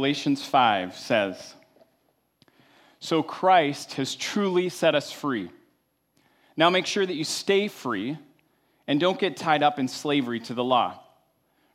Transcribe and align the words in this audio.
Galatians 0.00 0.42
5 0.42 0.96
says, 0.96 1.54
So 3.00 3.22
Christ 3.22 3.92
has 3.96 4.16
truly 4.16 4.70
set 4.70 4.94
us 4.94 5.12
free. 5.12 5.50
Now 6.56 6.70
make 6.70 6.86
sure 6.86 7.04
that 7.04 7.16
you 7.16 7.24
stay 7.24 7.68
free 7.68 8.16
and 8.86 8.98
don't 8.98 9.18
get 9.18 9.36
tied 9.36 9.62
up 9.62 9.78
in 9.78 9.88
slavery 9.88 10.40
to 10.40 10.54
the 10.54 10.64
law. 10.64 10.98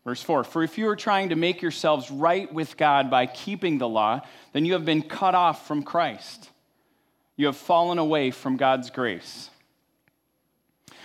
Verse 0.03 0.23
4 0.23 0.43
For 0.43 0.63
if 0.63 0.79
you 0.79 0.89
are 0.89 0.95
trying 0.95 1.29
to 1.29 1.35
make 1.35 1.61
yourselves 1.61 2.09
right 2.09 2.51
with 2.51 2.77
God 2.77 3.11
by 3.11 3.27
keeping 3.27 3.77
the 3.77 3.87
law, 3.87 4.21
then 4.53 4.65
you 4.65 4.73
have 4.73 4.85
been 4.85 5.03
cut 5.03 5.35
off 5.35 5.67
from 5.67 5.83
Christ. 5.83 6.49
You 7.35 7.45
have 7.45 7.57
fallen 7.57 7.99
away 7.99 8.31
from 8.31 8.57
God's 8.57 8.89
grace. 8.89 9.51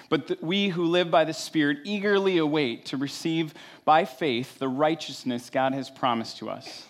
But 0.09 0.42
we 0.42 0.70
who 0.70 0.87
live 0.87 1.11
by 1.11 1.27
the 1.27 1.34
Spirit 1.34 1.80
eagerly 1.84 2.39
await 2.39 2.87
to 2.87 2.97
receive 2.97 3.52
by 3.84 4.06
faith 4.06 4.59
the 4.59 4.69
righteousness 4.69 5.50
God 5.50 5.75
has 5.75 5.91
promised 5.91 6.39
to 6.39 6.48
us. 6.48 6.89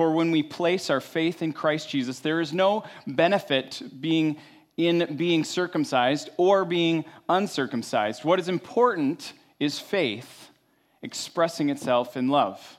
For 0.00 0.12
when 0.12 0.30
we 0.30 0.42
place 0.42 0.88
our 0.88 1.02
faith 1.02 1.42
in 1.42 1.52
Christ 1.52 1.90
Jesus, 1.90 2.20
there 2.20 2.40
is 2.40 2.54
no 2.54 2.84
benefit 3.06 3.82
being 4.00 4.38
in 4.78 5.14
being 5.18 5.44
circumcised 5.44 6.30
or 6.38 6.64
being 6.64 7.04
uncircumcised. 7.28 8.24
What 8.24 8.40
is 8.40 8.48
important 8.48 9.34
is 9.58 9.78
faith 9.78 10.48
expressing 11.02 11.68
itself 11.68 12.16
in 12.16 12.28
love. 12.28 12.78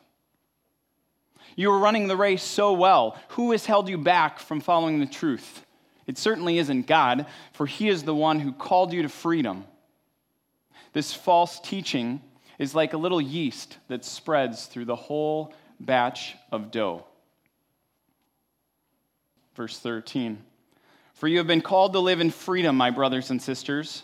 You 1.55 1.71
are 1.71 1.77
running 1.77 2.07
the 2.07 2.17
race 2.17 2.41
so 2.41 2.73
well. 2.73 3.15
Who 3.27 3.51
has 3.51 3.67
held 3.67 3.87
you 3.87 3.99
back 3.99 4.39
from 4.39 4.59
following 4.59 4.99
the 4.99 5.05
truth? 5.05 5.63
It 6.07 6.17
certainly 6.17 6.57
isn't 6.57 6.87
God, 6.87 7.27
for 7.53 7.67
He 7.67 7.87
is 7.87 8.01
the 8.01 8.15
one 8.15 8.39
who 8.39 8.51
called 8.51 8.93
you 8.93 9.03
to 9.03 9.09
freedom. 9.09 9.65
This 10.93 11.13
false 11.13 11.59
teaching 11.59 12.19
is 12.57 12.73
like 12.73 12.93
a 12.93 12.97
little 12.97 13.21
yeast 13.21 13.77
that 13.89 14.05
spreads 14.05 14.65
through 14.65 14.85
the 14.85 14.95
whole 14.95 15.53
batch 15.79 16.35
of 16.51 16.71
dough. 16.71 17.05
Verse 19.61 19.77
13 19.77 20.39
For 21.13 21.27
you 21.27 21.37
have 21.37 21.45
been 21.45 21.61
called 21.61 21.93
to 21.93 21.99
live 21.99 22.19
in 22.19 22.31
freedom, 22.31 22.75
my 22.75 22.89
brothers 22.89 23.29
and 23.29 23.39
sisters, 23.39 24.01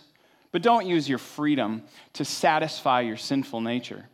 but 0.51 0.61
don't 0.61 0.85
use 0.85 1.09
your 1.09 1.17
freedom 1.17 1.81
to 2.13 2.23
satisfy 2.23 3.01
your 3.01 3.17
sinful 3.17 3.61
nature. 3.61 4.05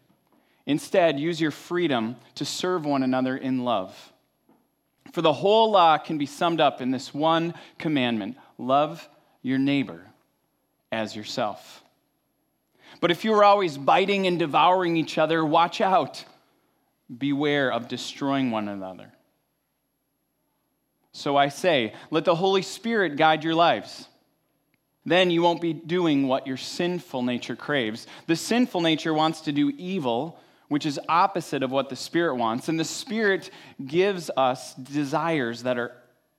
Instead, 0.65 1.19
use 1.19 1.41
your 1.41 1.51
freedom 1.51 2.15
to 2.35 2.45
serve 2.45 2.85
one 2.85 3.03
another 3.03 3.35
in 3.35 3.65
love. 3.65 4.13
For 5.11 5.21
the 5.21 5.33
whole 5.33 5.69
law 5.69 5.97
can 5.97 6.17
be 6.17 6.25
summed 6.25 6.61
up 6.61 6.79
in 6.79 6.91
this 6.91 7.13
one 7.13 7.55
commandment 7.77 8.37
love 8.57 9.09
your 9.41 9.57
neighbor 9.57 9.99
as 10.93 11.13
yourself. 11.13 11.83
But 13.01 13.11
if 13.11 13.25
you 13.25 13.33
are 13.33 13.43
always 13.43 13.77
biting 13.77 14.27
and 14.27 14.39
devouring 14.39 14.95
each 14.95 15.17
other, 15.17 15.43
watch 15.43 15.81
out. 15.81 16.23
Beware 17.17 17.69
of 17.69 17.89
destroying 17.89 18.49
one 18.49 18.69
another. 18.69 19.11
So 21.13 21.37
I 21.37 21.49
say, 21.49 21.93
let 22.09 22.25
the 22.25 22.35
Holy 22.35 22.63
Spirit 22.63 23.15
guide 23.15 23.43
your 23.43 23.55
lives. 23.55 24.07
Then 25.05 25.29
you 25.29 25.41
won't 25.41 25.61
be 25.61 25.73
doing 25.73 26.27
what 26.27 26.47
your 26.47 26.57
sinful 26.57 27.23
nature 27.23 27.55
craves. 27.55 28.07
The 28.27 28.35
sinful 28.35 28.81
nature 28.81 29.13
wants 29.13 29.41
to 29.41 29.51
do 29.51 29.69
evil, 29.77 30.39
which 30.69 30.85
is 30.85 30.99
opposite 31.07 31.61
of 31.61 31.71
what 31.71 31.89
the 31.89 31.95
Spirit 31.95 32.35
wants. 32.35 32.67
And 32.67 32.79
the 32.79 32.85
Spirit 32.85 33.51
gives 33.85 34.31
us 34.35 34.73
desires 34.75 35.63
that 35.63 35.77
are 35.77 35.91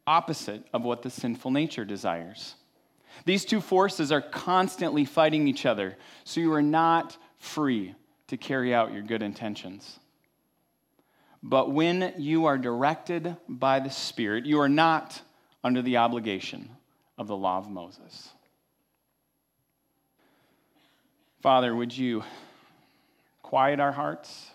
opposite 0.06 0.66
of 0.72 0.82
what 0.82 1.03
the 1.03 1.10
sinful 1.10 1.50
nature 1.50 1.84
desires. 1.84 2.54
These 3.27 3.44
two 3.44 3.60
forces 3.60 4.10
are 4.10 4.21
constantly 4.21 5.04
fighting 5.04 5.47
each 5.47 5.66
other, 5.66 5.97
so 6.25 6.41
you 6.41 6.53
are 6.53 6.62
not 6.62 7.16
free 7.38 7.94
to 8.27 8.37
carry 8.37 8.75
out 8.75 8.93
your 8.93 9.03
good 9.03 9.22
intentions. 9.22 10.00
But 11.47 11.71
when 11.71 12.15
you 12.16 12.47
are 12.47 12.56
directed 12.56 13.37
by 13.47 13.78
the 13.78 13.91
Spirit, 13.91 14.47
you 14.47 14.60
are 14.60 14.69
not 14.69 15.21
under 15.62 15.82
the 15.82 15.99
obligation 15.99 16.71
of 17.19 17.27
the 17.27 17.37
law 17.37 17.59
of 17.59 17.69
Moses. 17.69 18.31
Father, 21.43 21.77
would 21.77 21.94
you 21.94 22.25
quiet 23.43 23.78
our 23.78 23.93
hearts, 23.93 24.49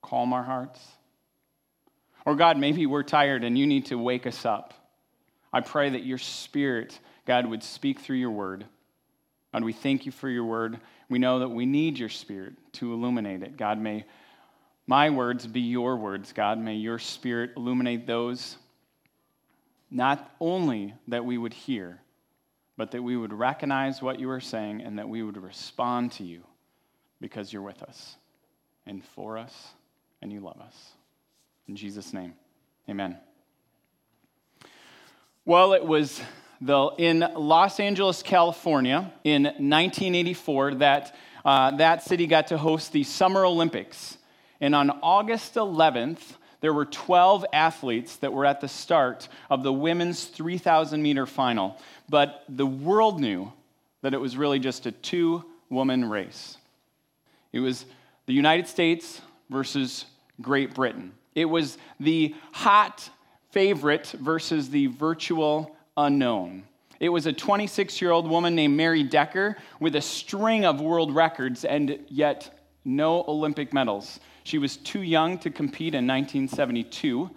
calm 0.00 0.32
our 0.32 0.42
hearts? 0.42 0.80
Or, 2.24 2.36
God, 2.36 2.56
maybe 2.56 2.86
we're 2.86 3.02
tired 3.02 3.44
and 3.44 3.58
you 3.58 3.66
need 3.66 3.86
to 3.86 3.98
wake 3.98 4.26
us 4.26 4.46
up. 4.46 4.72
I 5.52 5.60
pray 5.60 5.90
that 5.90 6.04
your 6.04 6.16
Spirit, 6.16 6.98
God, 7.26 7.44
would 7.44 7.62
speak 7.62 8.00
through 8.00 8.16
your 8.16 8.30
word. 8.30 8.64
God, 9.52 9.64
we 9.64 9.74
thank 9.74 10.06
you 10.06 10.12
for 10.12 10.30
your 10.30 10.44
word. 10.44 10.80
We 11.10 11.18
know 11.18 11.40
that 11.40 11.50
we 11.50 11.66
need 11.66 11.98
your 11.98 12.08
Spirit 12.08 12.54
to 12.74 12.94
illuminate 12.94 13.42
it. 13.42 13.58
God, 13.58 13.78
may 13.78 14.06
my 14.90 15.08
words 15.08 15.46
be 15.46 15.60
your 15.60 15.96
words, 15.96 16.32
God. 16.32 16.58
May 16.58 16.74
your 16.74 16.98
spirit 16.98 17.52
illuminate 17.56 18.08
those, 18.08 18.56
not 19.88 20.34
only 20.40 20.94
that 21.06 21.24
we 21.24 21.38
would 21.38 21.52
hear, 21.52 22.00
but 22.76 22.90
that 22.90 23.00
we 23.00 23.16
would 23.16 23.32
recognize 23.32 24.02
what 24.02 24.18
you 24.18 24.28
are 24.30 24.40
saying 24.40 24.80
and 24.80 24.98
that 24.98 25.08
we 25.08 25.22
would 25.22 25.36
respond 25.36 26.10
to 26.10 26.24
you 26.24 26.42
because 27.20 27.52
you're 27.52 27.62
with 27.62 27.84
us 27.84 28.16
and 28.84 29.04
for 29.04 29.38
us 29.38 29.68
and 30.22 30.32
you 30.32 30.40
love 30.40 30.60
us. 30.60 30.76
In 31.68 31.76
Jesus' 31.76 32.12
name, 32.12 32.34
amen. 32.88 33.16
Well, 35.44 35.72
it 35.72 35.86
was 35.86 36.20
the, 36.60 36.90
in 36.98 37.20
Los 37.36 37.78
Angeles, 37.78 38.24
California, 38.24 39.12
in 39.22 39.44
1984, 39.44 40.74
that 40.74 41.14
uh, 41.44 41.70
that 41.76 42.02
city 42.02 42.26
got 42.26 42.48
to 42.48 42.58
host 42.58 42.92
the 42.92 43.04
Summer 43.04 43.44
Olympics. 43.44 44.18
And 44.60 44.74
on 44.74 44.90
August 45.02 45.54
11th, 45.54 46.20
there 46.60 46.72
were 46.74 46.84
12 46.84 47.46
athletes 47.52 48.16
that 48.16 48.32
were 48.32 48.44
at 48.44 48.60
the 48.60 48.68
start 48.68 49.28
of 49.48 49.62
the 49.62 49.72
women's 49.72 50.24
3,000 50.24 51.02
meter 51.02 51.26
final. 51.26 51.78
But 52.08 52.44
the 52.48 52.66
world 52.66 53.20
knew 53.20 53.52
that 54.02 54.14
it 54.14 54.20
was 54.20 54.36
really 54.36 54.58
just 54.58 54.86
a 54.86 54.92
two 54.92 55.44
woman 55.70 56.08
race. 56.08 56.58
It 57.52 57.60
was 57.60 57.86
the 58.26 58.34
United 58.34 58.68
States 58.68 59.20
versus 59.48 60.04
Great 60.40 60.74
Britain. 60.74 61.12
It 61.34 61.46
was 61.46 61.78
the 61.98 62.34
hot 62.52 63.08
favorite 63.50 64.06
versus 64.20 64.70
the 64.70 64.86
virtual 64.86 65.76
unknown. 65.96 66.64
It 66.98 67.08
was 67.08 67.26
a 67.26 67.32
26 67.32 68.00
year 68.00 68.10
old 68.10 68.28
woman 68.28 68.54
named 68.54 68.76
Mary 68.76 69.02
Decker 69.02 69.56
with 69.80 69.96
a 69.96 70.02
string 70.02 70.64
of 70.64 70.80
world 70.80 71.14
records 71.14 71.64
and 71.64 71.98
yet 72.08 72.58
no 72.84 73.24
Olympic 73.26 73.72
medals. 73.72 74.20
She 74.44 74.58
was 74.58 74.76
too 74.76 75.02
young 75.02 75.38
to 75.38 75.50
compete 75.50 75.94
in 75.94 76.06
1972, 76.06 77.30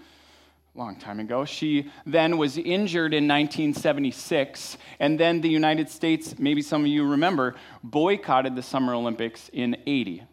a 0.76 0.80
long 0.80 0.96
time 0.96 1.20
ago. 1.20 1.46
She 1.46 1.92
then 2.06 2.38
was 2.38 2.58
injured 2.58 3.14
in 3.14 3.28
1976, 3.28 4.78
and 5.00 5.20
then 5.20 5.42
the 5.42 5.50
United 5.50 5.90
States, 5.90 6.40
maybe 6.40 6.62
some 6.62 6.82
of 6.82 6.88
you 6.88 7.06
remember, 7.06 7.56
boycotted 7.84 8.56
the 8.56 8.64
Summer 8.64 8.94
Olympics 8.94 9.50
in 9.54 9.78
80. 9.86 10.24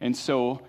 And 0.00 0.16
so 0.16 0.62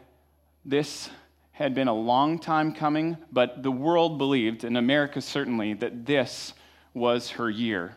this 0.65 1.09
had 1.51 1.75
been 1.75 1.87
a 1.87 1.93
long 1.93 2.39
time 2.39 2.73
coming, 2.73 3.17
but 3.31 3.63
the 3.63 3.71
world 3.71 4.17
believed, 4.17 4.63
and 4.63 4.77
America 4.77 5.21
certainly, 5.21 5.73
that 5.73 6.05
this 6.05 6.53
was 6.93 7.31
her 7.31 7.49
year. 7.49 7.95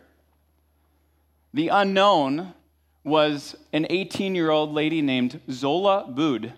The 1.53 1.69
unknown 1.69 2.53
was 3.03 3.55
an 3.71 3.85
18 3.89 4.35
year 4.35 4.49
old 4.49 4.73
lady 4.73 5.01
named 5.01 5.39
Zola 5.49 6.07
Budd. 6.09 6.53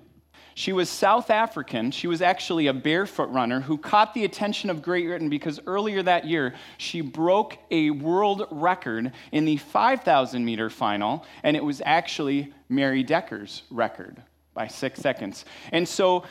She 0.58 0.72
was 0.72 0.90
South 0.90 1.30
African. 1.30 1.92
She 1.92 2.08
was 2.08 2.22
actually 2.22 2.68
a 2.68 2.74
barefoot 2.74 3.30
runner 3.30 3.60
who 3.60 3.78
caught 3.78 4.14
the 4.14 4.24
attention 4.24 4.70
of 4.70 4.82
Great 4.82 5.06
Britain 5.06 5.28
because 5.28 5.60
earlier 5.68 6.02
that 6.02 6.26
year 6.26 6.56
she 6.78 7.02
broke 7.02 7.58
a 7.72 7.90
world 7.90 8.48
record 8.50 9.12
in 9.34 9.44
the 9.44 9.58
5,000 9.58 10.46
meter 10.46 10.70
final, 10.70 11.26
and 11.44 11.58
it 11.58 11.64
was 11.64 11.82
actually 11.86 12.54
Mary 12.70 13.04
Decker's 13.04 13.64
record 13.70 14.16
by 14.54 14.68
six 14.68 15.02
seconds. 15.02 15.44
And 15.74 15.86
so 15.86 16.24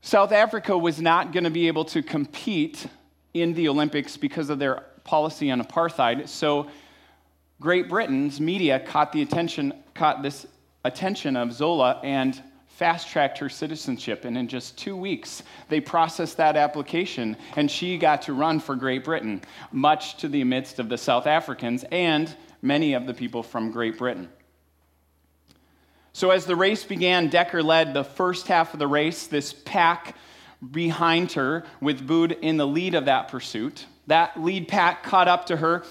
South 0.00 0.32
Africa 0.32 0.76
was 0.76 1.00
not 1.00 1.32
going 1.32 1.44
to 1.44 1.50
be 1.50 1.68
able 1.68 1.84
to 1.84 2.02
compete 2.02 2.88
in 3.32 3.54
the 3.54 3.68
Olympics 3.68 4.16
because 4.16 4.50
of 4.50 4.58
their 4.58 4.82
policy 5.04 5.52
on 5.52 5.62
apartheid. 5.62 6.26
So 6.26 6.68
Great 7.60 7.88
Britain's 7.88 8.40
media 8.40 8.80
caught 8.80 9.12
the 9.12 9.22
attention, 9.22 9.72
caught 9.94 10.24
this 10.24 10.46
attention 10.84 11.36
of 11.36 11.52
Zola 11.52 12.00
and 12.02 12.42
fast 12.76 13.08
tracked 13.08 13.38
her 13.38 13.48
citizenship. 13.48 14.26
And 14.26 14.36
in 14.36 14.48
just 14.48 14.76
two 14.76 14.96
weeks, 14.96 15.42
they 15.70 15.80
processed 15.80 16.36
that 16.36 16.56
application, 16.56 17.36
and 17.56 17.70
she 17.70 17.96
got 17.96 18.22
to 18.22 18.34
run 18.34 18.60
for 18.60 18.76
Great 18.76 19.02
Britain, 19.02 19.40
much 19.72 20.18
to 20.18 20.28
the 20.28 20.44
midst 20.44 20.78
of 20.78 20.90
the 20.90 20.98
South 20.98 21.26
Africans 21.26 21.86
and 21.90 22.34
many 22.60 22.92
of 22.92 23.06
the 23.06 23.14
people 23.14 23.42
from 23.42 23.70
Great 23.70 23.96
Britain. 23.96 24.28
So, 26.12 26.30
as 26.30 26.44
the 26.44 26.56
race 26.56 26.84
began, 26.84 27.28
Decker 27.28 27.62
led 27.62 27.94
the 27.94 28.04
first 28.04 28.46
half 28.46 28.74
of 28.74 28.78
the 28.78 28.86
race, 28.86 29.26
this 29.26 29.54
pack 29.54 30.14
behind 30.70 31.32
her, 31.32 31.64
with 31.80 32.06
Budd 32.06 32.32
in 32.32 32.58
the 32.58 32.66
lead 32.66 32.94
of 32.94 33.06
that 33.06 33.28
pursuit. 33.28 33.86
That 34.06 34.42
lead 34.42 34.68
pack 34.68 35.02
caught 35.02 35.28
up 35.28 35.46
to 35.46 35.56
her 35.56 35.84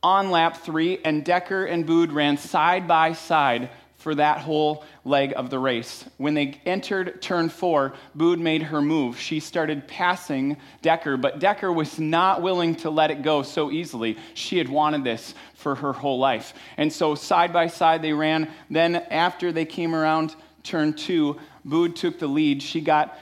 on 0.00 0.30
lap 0.30 0.58
three, 0.58 0.98
and 1.04 1.24
Decker 1.24 1.64
and 1.64 1.84
Budd 1.86 2.12
ran 2.12 2.36
side 2.36 2.86
by 2.86 3.14
side 3.14 3.70
for 4.04 4.14
that 4.14 4.38
whole 4.38 4.84
leg 5.06 5.32
of 5.34 5.48
the 5.48 5.58
race. 5.58 6.04
When 6.18 6.34
they 6.34 6.60
entered 6.66 7.22
turn 7.22 7.48
four, 7.48 7.94
Bood 8.14 8.38
made 8.38 8.64
her 8.64 8.82
move. 8.82 9.18
She 9.18 9.40
started 9.40 9.88
passing 9.88 10.58
Decker, 10.82 11.16
but 11.16 11.38
Decker 11.38 11.72
was 11.72 11.98
not 11.98 12.42
willing 12.42 12.74
to 12.76 12.90
let 12.90 13.10
it 13.10 13.22
go 13.22 13.42
so 13.42 13.70
easily. 13.70 14.18
She 14.34 14.58
had 14.58 14.68
wanted 14.68 15.04
this 15.04 15.34
for 15.54 15.74
her 15.76 15.94
whole 15.94 16.18
life. 16.18 16.52
And 16.76 16.92
so 16.92 17.14
side 17.14 17.50
by 17.50 17.68
side 17.68 18.02
they 18.02 18.12
ran. 18.12 18.50
Then, 18.68 18.96
after 18.96 19.52
they 19.52 19.64
came 19.64 19.94
around 19.94 20.36
turn 20.62 20.92
two, 20.92 21.40
Bood 21.64 21.96
took 21.96 22.18
the 22.18 22.26
lead. 22.26 22.62
She 22.62 22.82
got 22.82 23.18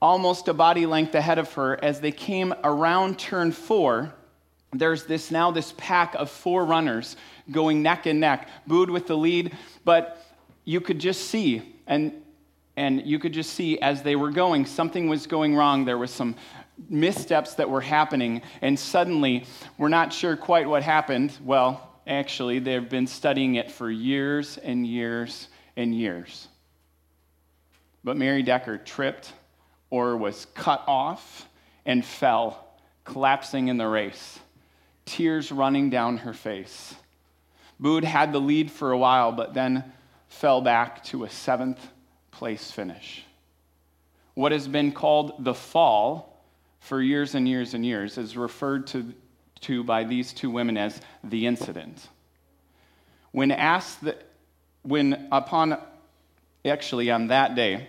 almost 0.00 0.46
a 0.46 0.54
body 0.54 0.86
length 0.86 1.16
ahead 1.16 1.38
of 1.38 1.52
her. 1.54 1.76
As 1.84 2.00
they 2.00 2.12
came 2.12 2.54
around 2.62 3.18
turn 3.18 3.50
four, 3.50 4.14
there's 4.72 5.06
this 5.06 5.32
now 5.32 5.50
this 5.50 5.74
pack 5.76 6.14
of 6.14 6.30
four 6.30 6.64
runners 6.64 7.16
going 7.50 7.82
neck 7.82 8.06
and 8.06 8.20
neck, 8.20 8.48
Bood 8.66 8.90
with 8.90 9.06
the 9.06 9.16
lead, 9.16 9.56
but 9.84 10.24
you 10.64 10.80
could 10.80 10.98
just 10.98 11.28
see, 11.28 11.62
and, 11.86 12.12
and 12.76 13.06
you 13.06 13.18
could 13.18 13.32
just 13.32 13.54
see 13.54 13.78
as 13.80 14.02
they 14.02 14.16
were 14.16 14.30
going, 14.30 14.66
something 14.66 15.08
was 15.08 15.26
going 15.26 15.54
wrong. 15.56 15.84
There 15.84 15.98
was 15.98 16.10
some 16.10 16.36
missteps 16.88 17.54
that 17.54 17.68
were 17.68 17.80
happening, 17.80 18.42
and 18.62 18.78
suddenly, 18.78 19.44
we're 19.78 19.88
not 19.88 20.12
sure 20.12 20.36
quite 20.36 20.68
what 20.68 20.82
happened. 20.82 21.36
Well, 21.42 21.88
actually, 22.06 22.58
they've 22.58 22.88
been 22.88 23.06
studying 23.06 23.56
it 23.56 23.70
for 23.70 23.90
years 23.90 24.58
and 24.58 24.86
years 24.86 25.48
and 25.76 25.94
years. 25.94 26.48
But 28.02 28.16
Mary 28.16 28.42
Decker 28.42 28.78
tripped 28.78 29.32
or 29.90 30.16
was 30.16 30.46
cut 30.54 30.82
off 30.86 31.46
and 31.84 32.04
fell, 32.04 32.66
collapsing 33.04 33.68
in 33.68 33.76
the 33.76 33.86
race, 33.86 34.38
tears 35.04 35.50
running 35.50 35.90
down 35.90 36.18
her 36.18 36.32
face. 36.32 36.94
Bood 37.80 38.04
had 38.04 38.32
the 38.32 38.40
lead 38.40 38.70
for 38.70 38.92
a 38.92 38.98
while, 38.98 39.32
but 39.32 39.54
then 39.54 39.84
fell 40.28 40.60
back 40.60 41.02
to 41.04 41.24
a 41.24 41.30
seventh 41.30 41.80
place 42.30 42.70
finish. 42.70 43.24
What 44.34 44.52
has 44.52 44.68
been 44.68 44.92
called 44.92 45.44
the 45.44 45.54
fall 45.54 46.44
for 46.78 47.00
years 47.00 47.34
and 47.34 47.48
years 47.48 47.72
and 47.72 47.84
years 47.84 48.18
is 48.18 48.36
referred 48.36 48.86
to, 48.88 49.14
to 49.62 49.82
by 49.82 50.04
these 50.04 50.34
two 50.34 50.50
women 50.50 50.76
as 50.76 51.00
the 51.24 51.46
incident. 51.46 52.06
When 53.32 53.50
asked, 53.50 54.02
that, 54.02 54.26
when 54.82 55.28
upon, 55.32 55.78
actually 56.64 57.10
on 57.10 57.28
that 57.28 57.54
day, 57.54 57.88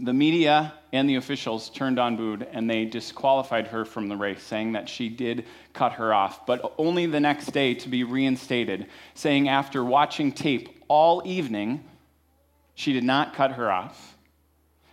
the 0.00 0.12
media 0.12 0.72
and 0.92 1.08
the 1.08 1.16
officials 1.16 1.70
turned 1.70 1.98
on 1.98 2.16
Bood 2.16 2.46
and 2.52 2.68
they 2.68 2.84
disqualified 2.84 3.68
her 3.68 3.84
from 3.84 4.08
the 4.08 4.16
race, 4.16 4.42
saying 4.42 4.72
that 4.72 4.88
she 4.88 5.08
did 5.08 5.44
cut 5.72 5.94
her 5.94 6.14
off, 6.14 6.46
but 6.46 6.74
only 6.78 7.06
the 7.06 7.20
next 7.20 7.52
day 7.52 7.74
to 7.74 7.88
be 7.88 8.04
reinstated, 8.04 8.86
saying 9.14 9.48
after 9.48 9.84
watching 9.84 10.32
tape 10.32 10.68
all 10.88 11.22
evening, 11.24 11.84
she 12.74 12.92
did 12.92 13.04
not 13.04 13.34
cut 13.34 13.52
her 13.52 13.70
off. 13.70 14.16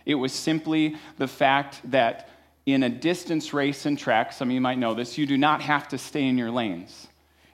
It 0.04 0.16
was 0.16 0.32
simply 0.32 0.96
the 1.18 1.28
fact 1.28 1.80
that 1.90 2.28
in 2.66 2.82
a 2.82 2.88
distance 2.88 3.52
race 3.52 3.86
and 3.86 3.98
track, 3.98 4.32
some 4.32 4.48
of 4.48 4.54
you 4.54 4.60
might 4.60 4.78
know 4.78 4.94
this, 4.94 5.16
you 5.16 5.26
do 5.26 5.38
not 5.38 5.62
have 5.62 5.88
to 5.88 5.98
stay 5.98 6.26
in 6.26 6.36
your 6.36 6.50
lanes. 6.50 7.06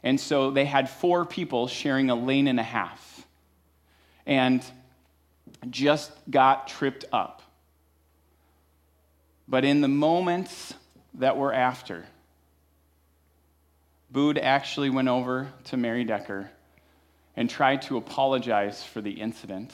And 0.02 0.18
so 0.18 0.50
they 0.50 0.64
had 0.64 0.88
four 0.88 1.24
people 1.24 1.68
sharing 1.68 2.10
a 2.10 2.14
lane 2.14 2.48
and 2.48 2.58
a 2.58 2.64
half. 2.64 3.26
And 4.26 4.64
just 5.70 6.12
got 6.30 6.66
tripped 6.68 7.04
up. 7.12 7.41
But 9.52 9.66
in 9.66 9.82
the 9.82 9.88
moments 9.88 10.72
that 11.12 11.36
were 11.36 11.52
after, 11.52 12.06
Bood 14.10 14.38
actually 14.38 14.88
went 14.88 15.08
over 15.08 15.52
to 15.64 15.76
Mary 15.76 16.04
Decker 16.04 16.50
and 17.36 17.50
tried 17.50 17.82
to 17.82 17.98
apologize 17.98 18.82
for 18.82 19.02
the 19.02 19.10
incident, 19.10 19.70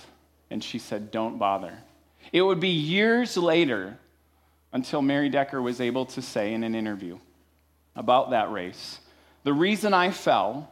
and 0.50 0.64
she 0.64 0.80
said, 0.80 1.12
Don't 1.12 1.38
bother. 1.38 1.78
It 2.32 2.42
would 2.42 2.58
be 2.58 2.70
years 2.70 3.36
later 3.36 3.96
until 4.72 5.00
Mary 5.00 5.28
Decker 5.28 5.62
was 5.62 5.80
able 5.80 6.06
to 6.06 6.22
say 6.22 6.54
in 6.54 6.64
an 6.64 6.74
interview 6.74 7.16
about 7.94 8.30
that 8.30 8.50
race 8.50 8.98
the 9.44 9.52
reason 9.52 9.94
I 9.94 10.10
fell. 10.10 10.68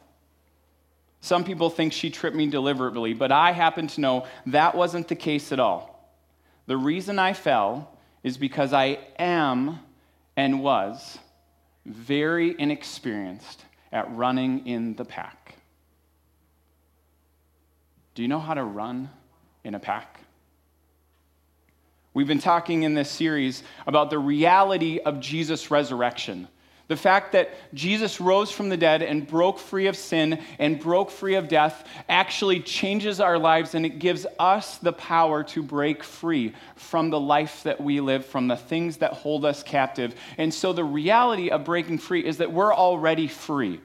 Some 1.21 1.45
people 1.45 1.71
think 1.71 1.93
she 1.93 2.11
tripped 2.11 2.35
me 2.35 2.49
deliberately, 2.49 3.15
but 3.15 3.31
I 3.31 3.53
happen 3.53 3.87
to 3.87 4.01
know 4.01 4.27
that 4.47 4.75
wasn't 4.75 5.07
the 5.07 5.15
case 5.15 5.53
at 5.53 5.61
all. 5.61 6.13
The 6.67 6.77
reason 6.77 7.21
I 7.21 7.35
fell 7.35 7.93
is 8.27 8.37
because 8.37 8.73
I 8.73 8.99
am 9.21 9.79
and 10.37 10.61
was 10.61 11.17
very 11.85 12.57
inexperienced 12.59 13.65
at 13.93 14.13
running 14.17 14.67
in 14.67 14.97
the 14.97 15.05
pack. 15.05 15.55
Do 18.17 18.23
you 18.23 18.29
know 18.29 18.41
how 18.41 18.55
to 18.55 18.65
run 18.65 19.11
in 19.63 19.77
a 19.77 19.79
pack? 19.79 20.19
We've 22.15 22.27
been 22.27 22.41
talking 22.41 22.83
in 22.83 22.95
this 22.95 23.09
series 23.09 23.63
about 23.87 24.11
the 24.11 24.19
reality 24.19 24.99
of 24.99 25.21
Jesus' 25.21 25.71
resurrection. 25.71 26.49
The 26.89 26.97
fact 26.97 27.33
that 27.33 27.51
Jesus 27.75 28.21
rose 28.21 28.53
from 28.53 28.69
the 28.69 28.77
dead 28.77 29.03
and 29.03 29.27
broke 29.27 29.59
free 29.59 29.89
of 29.89 29.97
sin 29.97 30.41
and 30.61 30.79
broke 30.79 31.11
free 31.11 31.35
of 31.35 31.49
death 31.49 31.85
actually 32.09 32.61
changes 32.61 33.21
our 33.21 33.39
lives 33.39 33.75
and 33.75 33.85
it 33.85 33.99
gives 33.99 34.25
us 34.39 34.79
the 34.79 34.93
power 34.93 35.43
to 35.45 35.65
break 35.65 36.05
free 36.05 36.55
from 36.77 37.11
the 37.11 37.19
life 37.19 37.65
that 37.65 37.81
we 37.81 38.01
live, 38.01 38.25
from 38.25 38.47
the 38.47 38.57
things 38.57 38.99
that 38.99 39.15
hold 39.15 39.45
us 39.45 39.65
captive. 39.65 40.15
And 40.39 40.55
so 40.55 40.73
the 40.73 40.85
reality 40.85 41.51
of 41.51 41.65
breaking 41.65 41.99
free 41.99 42.25
is 42.25 42.37
that 42.37 42.53
we're 42.53 42.75
already 42.75 43.27
free. 43.27 43.81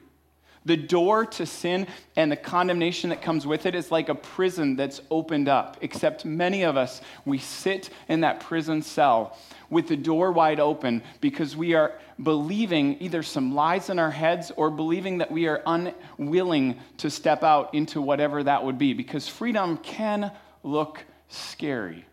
The 0.64 0.76
door 0.76 1.26
to 1.26 1.46
sin 1.46 1.88
and 2.14 2.30
the 2.30 2.36
condemnation 2.36 3.10
that 3.10 3.20
comes 3.20 3.46
with 3.46 3.66
it 3.66 3.74
is 3.74 3.90
like 3.90 4.08
a 4.08 4.14
prison 4.14 4.76
that's 4.76 5.00
opened 5.10 5.48
up, 5.48 5.76
except 5.80 6.24
many 6.24 6.62
of 6.62 6.76
us, 6.76 7.00
we 7.24 7.38
sit 7.38 7.90
in 8.08 8.20
that 8.20 8.40
prison 8.40 8.82
cell 8.82 9.36
with 9.70 9.88
the 9.88 9.96
door 9.96 10.30
wide 10.30 10.60
open 10.60 11.02
because 11.20 11.56
we 11.56 11.74
are 11.74 11.98
believing 12.22 12.96
either 13.00 13.22
some 13.22 13.54
lies 13.54 13.90
in 13.90 13.98
our 13.98 14.10
heads 14.10 14.52
or 14.56 14.70
believing 14.70 15.18
that 15.18 15.32
we 15.32 15.48
are 15.48 15.62
unwilling 15.66 16.78
to 16.98 17.10
step 17.10 17.42
out 17.42 17.74
into 17.74 18.00
whatever 18.00 18.42
that 18.42 18.62
would 18.64 18.78
be. 18.78 18.92
Because 18.92 19.26
freedom 19.26 19.78
can 19.78 20.30
look 20.62 21.04
scary, 21.28 22.04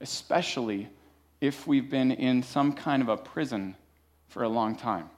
especially 0.00 0.88
if 1.40 1.66
we've 1.66 1.90
been 1.90 2.12
in 2.12 2.42
some 2.42 2.72
kind 2.72 3.02
of 3.02 3.08
a 3.08 3.16
prison 3.16 3.76
for 4.28 4.42
a 4.42 4.48
long 4.48 4.74
time. 4.74 5.10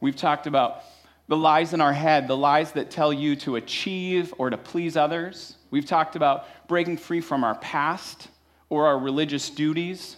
We've 0.00 0.16
talked 0.16 0.46
about 0.46 0.82
the 1.28 1.36
lies 1.36 1.74
in 1.74 1.80
our 1.80 1.92
head, 1.92 2.26
the 2.26 2.36
lies 2.36 2.72
that 2.72 2.90
tell 2.90 3.12
you 3.12 3.36
to 3.36 3.56
achieve 3.56 4.32
or 4.38 4.50
to 4.50 4.56
please 4.56 4.96
others. 4.96 5.56
We've 5.70 5.86
talked 5.86 6.16
about 6.16 6.46
breaking 6.66 6.96
free 6.96 7.20
from 7.20 7.44
our 7.44 7.54
past 7.56 8.28
or 8.70 8.86
our 8.86 8.98
religious 8.98 9.50
duties 9.50 10.16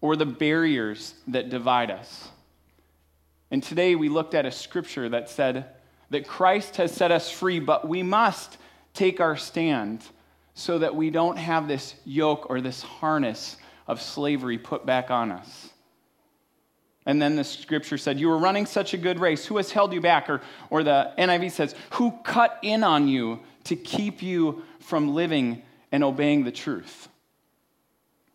or 0.00 0.16
the 0.16 0.26
barriers 0.26 1.14
that 1.28 1.48
divide 1.48 1.90
us. 1.90 2.28
And 3.50 3.62
today 3.62 3.94
we 3.94 4.08
looked 4.08 4.34
at 4.34 4.46
a 4.46 4.50
scripture 4.50 5.08
that 5.08 5.30
said 5.30 5.66
that 6.10 6.26
Christ 6.26 6.76
has 6.76 6.92
set 6.92 7.12
us 7.12 7.30
free, 7.30 7.60
but 7.60 7.88
we 7.88 8.02
must 8.02 8.58
take 8.94 9.20
our 9.20 9.36
stand 9.36 10.04
so 10.54 10.78
that 10.78 10.94
we 10.94 11.10
don't 11.10 11.36
have 11.36 11.68
this 11.68 11.94
yoke 12.04 12.50
or 12.50 12.60
this 12.60 12.82
harness 12.82 13.56
of 13.86 14.02
slavery 14.02 14.58
put 14.58 14.84
back 14.84 15.10
on 15.10 15.30
us. 15.30 15.70
And 17.08 17.22
then 17.22 17.36
the 17.36 17.44
scripture 17.44 17.96
said, 17.96 18.20
You 18.20 18.28
were 18.28 18.36
running 18.36 18.66
such 18.66 18.92
a 18.92 18.98
good 18.98 19.18
race. 19.18 19.46
Who 19.46 19.56
has 19.56 19.72
held 19.72 19.94
you 19.94 20.00
back? 20.00 20.28
Or, 20.28 20.42
or 20.68 20.82
the 20.82 21.10
NIV 21.18 21.50
says, 21.50 21.74
Who 21.92 22.12
cut 22.22 22.58
in 22.60 22.84
on 22.84 23.08
you 23.08 23.40
to 23.64 23.76
keep 23.76 24.22
you 24.22 24.62
from 24.80 25.14
living 25.14 25.62
and 25.90 26.04
obeying 26.04 26.44
the 26.44 26.52
truth? 26.52 27.08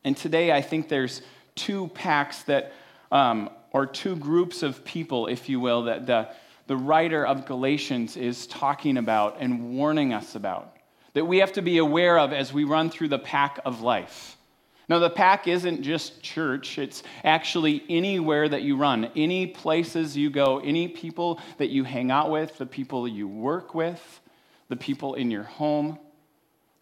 And 0.04 0.18
today 0.18 0.52
I 0.52 0.62
think 0.62 0.90
there's 0.90 1.22
two 1.54 1.90
packs 1.90 2.42
that, 2.44 2.74
um, 3.12 3.52
or 3.72 3.86
two 3.86 4.16
groups 4.16 4.64
of 4.64 4.84
people, 4.84 5.28
if 5.28 5.50
you 5.50 5.60
will, 5.60 5.84
that 5.84 6.08
the, 6.08 6.30
the 6.66 6.76
writer 6.76 7.24
of 7.24 7.46
Galatians 7.46 8.18
is 8.18 8.48
talking 8.48 8.98
about 8.98 9.38
and 9.40 9.78
warning 9.78 10.14
us 10.14 10.34
about, 10.34 10.76
that 11.14 11.26
we 11.26 11.38
have 11.38 11.54
to 11.54 11.62
be 11.62 11.78
aware 11.78 12.18
of 12.18 12.34
as 12.34 12.52
we 12.52 12.64
run 12.64 12.90
through 12.90 13.10
the 13.10 13.20
pack 13.20 13.60
of 13.66 13.82
life. 13.82 14.36
Now, 14.94 15.00
the 15.00 15.10
pack 15.10 15.48
isn't 15.48 15.82
just 15.82 16.22
church, 16.22 16.78
it's 16.78 17.02
actually 17.24 17.84
anywhere 17.90 18.48
that 18.48 18.62
you 18.62 18.78
run, 18.78 19.10
any 19.16 19.48
places 19.48 20.16
you 20.16 20.30
go, 20.30 20.60
any 20.60 20.88
people 20.88 21.40
that 21.58 21.72
you 21.72 21.84
hang 21.84 22.12
out 22.12 22.30
with, 22.30 22.60
the 22.60 22.68
people 22.68 23.08
you 23.08 23.28
work 23.28 23.74
with, 23.74 24.22
the 24.70 24.76
people 24.76 25.16
in 25.16 25.32
your 25.32 25.46
home, 25.46 25.98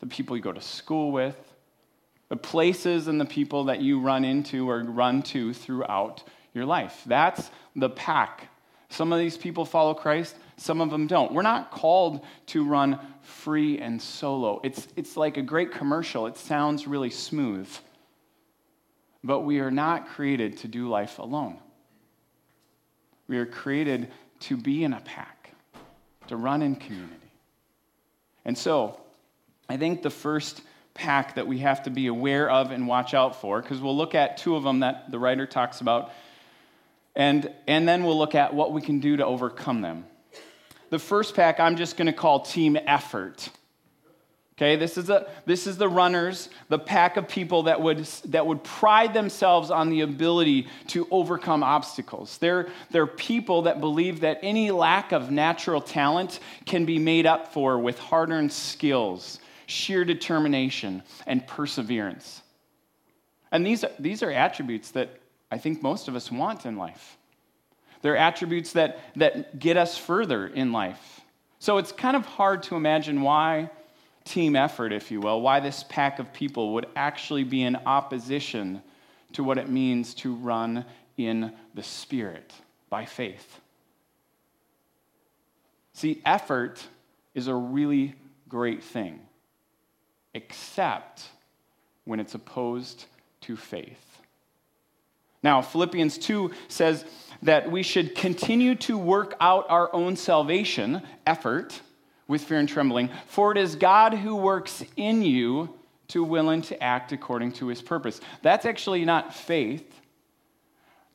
the 0.01 0.08
people 0.08 0.36
you 0.36 0.44
go 0.44 0.51
to 0.51 0.60
school 0.60 1.13
with, 1.13 1.38
the 2.27 2.36
places 2.36 3.08
and 3.08 3.18
the 3.18 3.24
people 3.24 3.63
that 3.63 3.80
you 3.80 4.01
run 4.01 4.25
into 4.25 4.70
or 4.70 4.84
run 4.84 5.22
to 5.22 5.53
throughout 5.53 6.22
your 6.53 6.65
life. 6.65 7.03
That's 7.06 7.50
the 7.77 7.89
pack. 7.89 8.50
Some 8.89 9.13
of 9.13 9.20
these 9.20 9.38
people 9.38 9.63
follow 9.63 9.94
Christ, 9.94 10.36
some 10.58 10.82
of 10.82 10.89
them 10.89 11.08
don't. 11.08 11.32
We're 11.32 11.44
not 11.44 11.72
called 11.72 12.25
to 12.48 12.65
run 12.65 13.00
free 13.22 13.80
and 13.80 14.01
solo. 14.01 14.60
It's, 14.65 14.86
it's 14.98 15.15
like 15.15 15.38
a 15.38 15.41
great 15.41 15.72
commercial, 15.72 16.27
it 16.27 16.36
sounds 16.36 16.88
really 16.88 17.10
smooth. 17.10 17.70
But 19.24 19.42
we 19.42 19.60
are 19.60 19.72
not 19.72 20.08
created 20.10 20.58
to 20.58 20.68
do 20.68 20.90
life 20.90 21.20
alone. 21.20 21.58
We 23.28 23.38
are 23.38 23.46
created 23.46 24.12
to 24.42 24.58
be 24.58 24.84
in 24.84 24.94
a 24.94 25.00
pack, 25.01 25.54
to 26.28 26.36
run 26.36 26.62
in 26.62 26.75
community. 26.75 27.16
And 28.44 28.58
so, 28.58 29.00
I 29.70 29.78
think 29.78 30.01
the 30.01 30.10
first 30.10 30.62
pack 30.94 31.36
that 31.36 31.48
we 31.48 31.60
have 31.60 31.84
to 31.84 31.90
be 31.90 32.08
aware 32.08 32.50
of 32.50 32.72
and 32.72 32.88
watch 32.88 33.13
out 33.13 33.40
for, 33.40 33.62
because 33.62 33.80
we'll 33.80 33.96
look 33.96 34.16
at 34.16 34.38
two 34.38 34.56
of 34.56 34.63
them 34.63 34.80
that 34.80 35.12
the 35.12 35.20
writer 35.20 35.46
talks 35.46 35.82
about, 35.82 36.12
and, 37.16 37.54
and 37.68 37.88
then 37.88 38.04
we'll 38.04 38.18
look 38.18 38.36
at 38.36 38.54
what 38.54 38.74
we 38.74 38.82
can 38.82 39.00
do 39.00 39.18
to 39.18 39.25
overcome 39.25 39.82
them. 39.82 40.06
The 40.90 41.00
first 41.00 41.36
pack 41.36 41.60
I'm 41.60 41.78
just 41.78 41.96
going 41.96 42.08
to 42.08 42.13
call 42.13 42.42
team 42.42 42.78
effort. 42.86 43.50
Okay, 44.62 44.75
this 44.75 44.96
is, 44.96 45.10
a, 45.10 45.27
this 45.48 45.65
is 45.65 45.77
the 45.77 45.89
runners, 45.89 46.50
the 46.70 46.77
pack 46.77 47.18
of 47.18 47.27
people 47.27 47.63
that 47.63 47.82
would, 47.82 48.06
that 48.25 48.46
would 48.46 48.63
pride 48.63 49.12
themselves 49.12 49.72
on 49.72 49.89
the 49.89 50.01
ability 50.01 50.68
to 50.89 51.08
overcome 51.10 51.63
obstacles. 51.63 52.38
They're, 52.38 52.70
they're 52.91 53.08
people 53.08 53.63
that 53.63 53.80
believe 53.80 54.20
that 54.20 54.38
any 54.44 54.70
lack 54.70 55.13
of 55.13 55.32
natural 55.32 55.82
talent 55.82 56.41
can 56.68 56.86
be 56.86 57.00
made 57.00 57.25
up 57.25 57.51
for 57.51 57.80
with 57.80 57.98
hard 57.98 58.30
earned 58.30 58.53
skills, 58.53 59.39
sheer 59.65 60.06
determination, 60.06 61.01
and 61.25 61.48
perseverance. 61.48 62.44
And 63.51 63.65
these, 63.65 63.84
these 63.98 64.22
are 64.22 64.30
attributes 64.30 64.91
that 64.91 65.10
I 65.50 65.58
think 65.58 65.82
most 65.82 66.08
of 66.08 66.15
us 66.15 66.32
want 66.32 66.68
in 66.68 66.77
life. 66.77 67.18
They're 68.03 68.15
attributes 68.15 68.74
that, 68.74 69.00
that 69.15 69.58
get 69.58 69.75
us 69.75 69.98
further 69.98 70.46
in 70.46 70.72
life. 70.72 71.22
So 71.58 71.80
it's 71.80 71.91
kind 71.91 72.15
of 72.15 72.27
hard 72.27 72.62
to 72.63 72.75
imagine 72.75 73.24
why 73.24 73.72
team 74.24 74.56
effort, 74.56 74.92
if 74.92 75.12
you 75.12 75.20
will, 75.20 75.42
why 75.42 75.60
this 75.60 75.84
pack 75.84 76.20
of 76.20 76.34
people 76.34 76.74
would 76.74 76.88
actually 76.96 77.44
be 77.44 77.63
in 77.63 77.75
opposition 77.86 78.82
to 79.34 79.44
what 79.44 79.58
it 79.58 79.70
means 79.70 80.13
to 80.16 80.34
run 80.36 80.86
in 81.18 81.54
the 81.74 81.84
Spirit 81.84 82.54
by 82.90 83.06
faith. 83.06 83.60
See, 85.94 86.22
effort 86.25 86.86
is 87.34 87.48
a 87.48 87.56
really 87.56 88.16
great 88.50 88.84
thing, 88.84 89.20
except 90.34 91.28
when 92.06 92.20
it's 92.20 92.36
opposed 92.36 93.06
to 93.42 93.56
faith. 93.56 94.12
Now, 95.44 95.62
Philippians 95.62 96.18
2 96.20 96.51
says 96.68 97.06
that 97.42 97.72
we 97.72 97.84
should 97.84 98.16
continue 98.16 98.75
to 98.75 98.98
work 98.98 99.36
out 99.42 99.66
our 99.70 99.94
own 99.94 100.16
salvation, 100.16 101.01
effort, 101.25 101.82
with 102.31 102.45
fear 102.45 102.59
and 102.59 102.69
trembling, 102.69 103.09
for 103.27 103.51
it 103.51 103.57
is 103.57 103.75
God 103.75 104.13
who 104.13 104.38
works 104.38 104.85
in 104.95 105.21
you 105.21 105.77
to 106.07 106.23
will 106.23 106.50
and 106.50 106.63
to 106.63 106.81
act 106.81 107.11
according 107.11 107.51
to 107.51 107.67
his 107.67 107.81
purpose. 107.81 108.21
That's 108.41 108.65
actually 108.65 109.03
not 109.03 109.35
faith. 109.35 110.00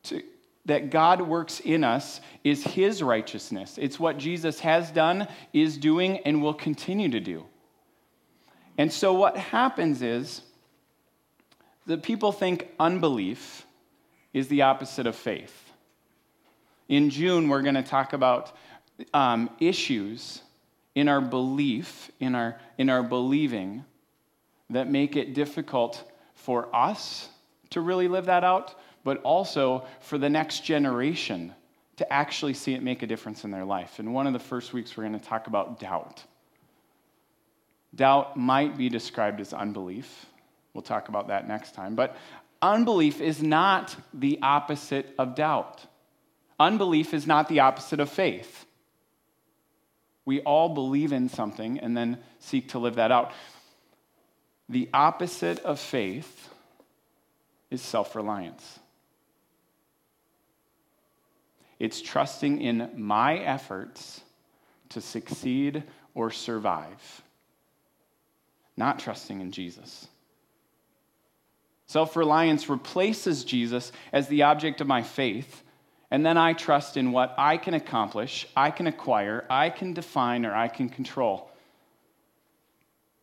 To, 0.05 0.23
that 0.67 0.91
God 0.91 1.23
works 1.23 1.61
in 1.61 1.85
us 1.85 2.21
is 2.45 2.63
his 2.63 3.03
righteousness. 3.03 3.79
It's 3.79 3.99
what 3.99 4.19
Jesus 4.19 4.61
has 4.61 4.91
done, 4.91 5.27
is 5.55 5.79
doing, 5.79 6.19
and 6.19 6.43
will 6.43 6.53
continue 6.53 7.09
to 7.09 7.21
do. 7.21 7.47
And 8.77 8.93
so 8.93 9.15
what 9.15 9.39
happens 9.39 10.03
is 10.03 10.43
that 11.87 12.03
people 12.03 12.31
think 12.31 12.69
unbelief 12.79 13.65
is 14.35 14.49
the 14.49 14.63
opposite 14.63 15.07
of 15.07 15.17
faith. 15.17 15.73
In 16.91 17.09
June, 17.09 17.49
we're 17.49 17.63
going 17.63 17.75
to 17.75 17.83
talk 17.83 18.13
about 18.13 18.55
um, 19.15 19.49
issues 19.61 20.43
in 20.97 21.09
our 21.09 21.21
belief, 21.21 22.11
in 22.19 22.35
our, 22.35 22.59
in 22.79 22.91
our 22.91 23.05
believing, 23.05 23.85
that 24.71 24.91
make 24.91 25.15
it 25.15 25.35
difficult 25.35 26.03
for 26.35 26.75
us 26.75 27.29
to 27.71 27.81
really 27.81 28.09
live 28.09 28.27
that 28.27 28.43
out, 28.43 28.75
but 29.05 29.21
also 29.23 29.87
for 30.01 30.19
the 30.19 30.29
next 30.29 30.65
generation 30.65 31.55
to 31.97 32.13
actually 32.13 32.55
see 32.55 32.75
it 32.75 32.83
make 32.83 33.03
a 33.03 33.07
difference 33.07 33.45
in 33.45 33.51
their 33.51 33.65
life. 33.65 33.99
And 33.99 34.13
one 34.13 34.27
of 34.27 34.33
the 34.33 34.39
first 34.39 34.73
weeks, 34.73 34.97
we're 34.97 35.05
going 35.05 35.19
to 35.19 35.25
talk 35.25 35.47
about 35.47 35.79
doubt. 35.79 36.25
Doubt 37.95 38.37
might 38.37 38.77
be 38.77 38.89
described 38.89 39.41
as 39.41 39.53
unbelief. 39.53 40.27
We'll 40.75 40.83
talk 40.83 41.09
about 41.09 41.29
that 41.29 41.47
next 41.47 41.75
time. 41.75 41.95
But 41.95 42.17
unbelief 42.61 43.21
is 43.21 43.43
not 43.43 43.97
the 44.13 44.39
opposite 44.43 45.15
of 45.19 45.35
doubt. 45.35 45.87
Unbelief 46.59 47.15
is 47.15 47.27
not 47.27 47.49
the 47.49 47.61
opposite 47.61 48.01
of 48.01 48.11
faith. 48.11 48.66
We 50.27 50.41
all 50.41 50.69
believe 50.69 51.13
in 51.13 51.31
something 51.31 51.79
and 51.79 51.97
then 51.97 52.19
seek 52.41 52.71
to 52.71 52.79
live 52.79 52.97
that 52.97 53.11
out. 53.11 53.33
The 54.69 54.91
opposite 54.93 55.61
of 55.61 55.81
faith 55.81 56.51
is 57.71 57.81
self 57.81 58.15
reliance. 58.15 58.81
It's 61.79 62.03
trusting 62.03 62.61
in 62.61 62.91
my 62.97 63.39
efforts 63.39 64.23
to 64.91 65.01
succeed 65.01 65.85
or 66.15 66.31
survive, 66.31 67.23
not 68.77 68.99
trusting 68.99 69.41
in 69.41 69.53
Jesus. 69.53 70.09
Self 71.87 72.17
reliance 72.17 72.69
replaces 72.69 73.45
Jesus 73.45 73.93
as 74.13 74.27
the 74.27 74.43
object 74.43 74.81
of 74.81 74.89
my 74.89 75.03
faith 75.03 75.63
and 76.17 76.25
then 76.25 76.39
I 76.39 76.55
trust 76.55 76.97
in 76.97 77.13
what 77.13 77.35
I 77.37 77.59
can 77.59 77.75
accomplish, 77.75 78.47
I 78.57 78.71
can 78.71 78.87
acquire, 78.87 79.45
I 79.51 79.69
can 79.69 79.93
define, 79.93 80.47
or 80.47 80.55
I 80.55 80.67
can 80.67 80.89
control. 80.89 81.51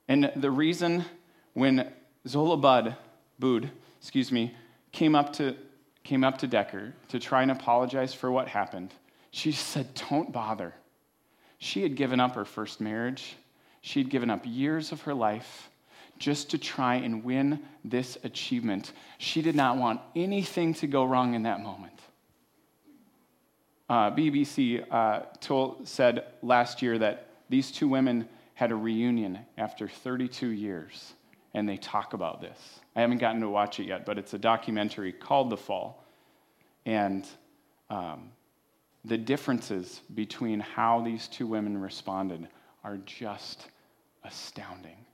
And 0.08 0.32
the 0.36 0.52
reason 0.52 1.04
when 1.54 1.92
Zola 2.28 2.56
Bud, 2.56 2.96
Bood, 3.40 3.72
excuse 4.00 4.32
me, 4.32 4.54
came 4.92 5.16
up 5.16 5.34
to 5.34 5.56
came 6.04 6.24
up 6.24 6.38
to 6.38 6.48
Decker 6.48 6.94
to 7.08 7.20
try 7.20 7.42
and 7.42 7.50
apologize 7.50 8.14
for 8.14 8.32
what 8.32 8.48
happened, 8.48 8.94
she 9.32 9.52
said, 9.54 9.88
Don't 10.12 10.32
bother. 10.32 10.72
She 11.58 11.82
had 11.82 11.96
given 11.96 12.20
up 12.20 12.36
her 12.36 12.46
first 12.46 12.80
marriage. 12.80 13.38
She 13.82 14.02
had 14.02 14.12
given 14.12 14.30
up 14.30 14.42
years 14.46 14.92
of 14.92 15.02
her 15.02 15.16
life 15.16 15.68
just 16.20 16.52
to 16.52 16.60
try 16.60 16.98
and 16.98 17.24
win 17.24 17.60
this 17.84 18.20
achievement. 18.24 18.92
She 19.18 19.42
did 19.42 19.56
not 19.56 19.78
want 19.78 20.00
anything 20.16 20.76
to 20.76 20.86
go 20.86 21.04
wrong 21.04 21.34
in 21.34 21.42
that 21.42 21.60
moment. 21.60 22.00
Uh, 23.94 24.10
BBC 24.10 24.84
uh, 24.90 25.20
told, 25.40 25.88
said 25.88 26.26
last 26.42 26.82
year 26.82 26.98
that 26.98 27.28
these 27.50 27.72
two 27.72 27.88
women 27.88 28.28
had 28.56 28.72
a 28.72 28.76
reunion 28.76 29.38
after 29.56 29.88
32 29.88 30.48
years, 30.48 31.14
and 31.54 31.70
they 31.70 31.78
talk 31.78 32.14
about 32.14 32.42
this. 32.42 32.58
I 32.96 33.02
haven't 33.02 33.20
gotten 33.20 33.42
to 33.42 33.50
watch 33.50 33.80
it 33.80 33.86
yet, 33.86 34.04
but 34.04 34.18
it's 34.18 34.34
a 34.34 34.40
documentary 34.40 35.12
called 35.12 35.52
The 35.52 35.58
Fall. 35.58 36.04
And 36.88 37.28
um, 37.92 38.32
the 39.06 39.16
differences 39.16 40.02
between 40.16 40.60
how 40.60 41.02
these 41.02 41.28
two 41.28 41.46
women 41.46 41.80
responded 41.80 42.48
are 42.84 42.98
just 43.06 43.68
astounding. 44.24 45.06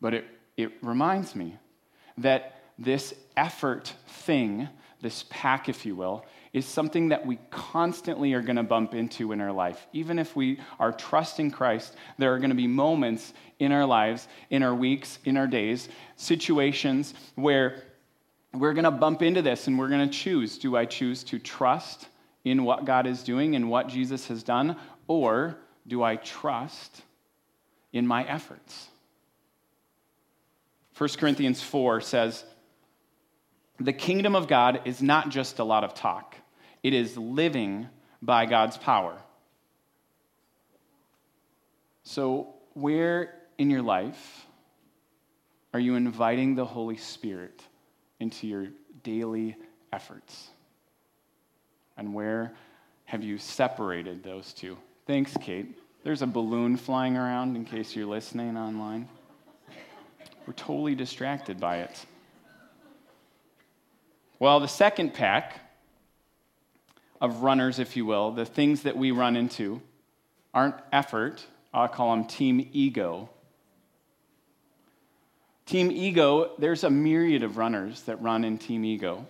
But 0.00 0.14
it, 0.14 0.24
it 0.56 0.72
reminds 0.80 1.36
me 1.36 1.58
that 2.16 2.62
this 2.78 3.12
effort 3.36 3.92
thing, 4.08 4.70
this 5.04 5.26
pack, 5.28 5.68
if 5.68 5.84
you 5.84 5.94
will, 5.94 6.24
is 6.54 6.64
something 6.64 7.10
that 7.10 7.26
we 7.26 7.38
constantly 7.50 8.32
are 8.32 8.40
going 8.40 8.56
to 8.56 8.62
bump 8.62 8.94
into 8.94 9.32
in 9.32 9.40
our 9.40 9.52
life. 9.52 9.86
Even 9.92 10.18
if 10.18 10.34
we 10.34 10.58
are 10.80 10.92
trusting 10.92 11.50
Christ, 11.50 11.94
there 12.16 12.32
are 12.32 12.38
going 12.38 12.50
to 12.50 12.56
be 12.56 12.66
moments 12.66 13.34
in 13.58 13.70
our 13.70 13.84
lives, 13.84 14.26
in 14.48 14.62
our 14.62 14.74
weeks, 14.74 15.18
in 15.26 15.36
our 15.36 15.46
days, 15.46 15.90
situations 16.16 17.12
where 17.34 17.82
we're 18.54 18.72
going 18.72 18.84
to 18.84 18.90
bump 18.90 19.20
into 19.20 19.42
this 19.42 19.66
and 19.66 19.78
we're 19.78 19.88
going 19.88 20.08
to 20.08 20.18
choose 20.18 20.56
do 20.56 20.74
I 20.74 20.86
choose 20.86 21.22
to 21.24 21.38
trust 21.38 22.08
in 22.44 22.64
what 22.64 22.86
God 22.86 23.06
is 23.06 23.22
doing 23.22 23.56
and 23.56 23.68
what 23.68 23.88
Jesus 23.88 24.26
has 24.28 24.42
done, 24.42 24.76
or 25.06 25.58
do 25.86 26.02
I 26.02 26.16
trust 26.16 27.02
in 27.92 28.06
my 28.06 28.24
efforts? 28.24 28.88
1 30.96 31.10
Corinthians 31.18 31.60
4 31.62 32.00
says, 32.00 32.44
The 33.80 33.92
kingdom 33.92 34.34
of 34.34 34.46
God 34.46 34.82
is 34.84 35.02
not 35.02 35.30
just 35.30 35.58
a 35.58 35.64
lot 35.64 35.84
of 35.84 35.94
talk 35.94 36.36
it 36.84 36.92
is 36.92 37.16
living 37.16 37.88
by 38.20 38.44
God's 38.44 38.76
power. 38.76 39.16
So, 42.04 42.54
where 42.74 43.34
in 43.56 43.70
your 43.70 43.80
life 43.80 44.46
are 45.72 45.80
you 45.80 45.94
inviting 45.94 46.54
the 46.54 46.64
Holy 46.66 46.98
Spirit 46.98 47.62
into 48.20 48.46
your 48.46 48.68
daily 49.02 49.56
efforts? 49.92 50.50
And 51.96 52.12
where 52.12 52.54
have 53.06 53.24
you 53.24 53.38
separated 53.38 54.22
those 54.22 54.52
two? 54.52 54.76
Thanks, 55.06 55.34
Kate. 55.40 55.78
There's 56.02 56.20
a 56.20 56.26
balloon 56.26 56.76
flying 56.76 57.16
around 57.16 57.56
in 57.56 57.64
case 57.64 57.96
you're 57.96 58.06
listening 58.06 58.58
online. 58.58 59.08
We're 60.46 60.52
totally 60.52 60.94
distracted 60.94 61.58
by 61.58 61.78
it. 61.78 62.04
Well, 64.44 64.60
the 64.60 64.68
second 64.68 65.14
pack 65.14 65.58
of 67.18 67.40
runners, 67.40 67.78
if 67.78 67.96
you 67.96 68.04
will, 68.04 68.30
the 68.30 68.44
things 68.44 68.82
that 68.82 68.94
we 68.94 69.10
run 69.10 69.36
into 69.36 69.80
aren't 70.52 70.74
effort. 70.92 71.46
I'll 71.72 71.88
call 71.88 72.10
them 72.10 72.26
team 72.26 72.68
ego. 72.74 73.30
Team 75.64 75.90
ego, 75.90 76.52
there's 76.58 76.84
a 76.84 76.90
myriad 76.90 77.42
of 77.42 77.56
runners 77.56 78.02
that 78.02 78.20
run 78.20 78.44
in 78.44 78.58
team 78.58 78.84
ego. 78.84 79.24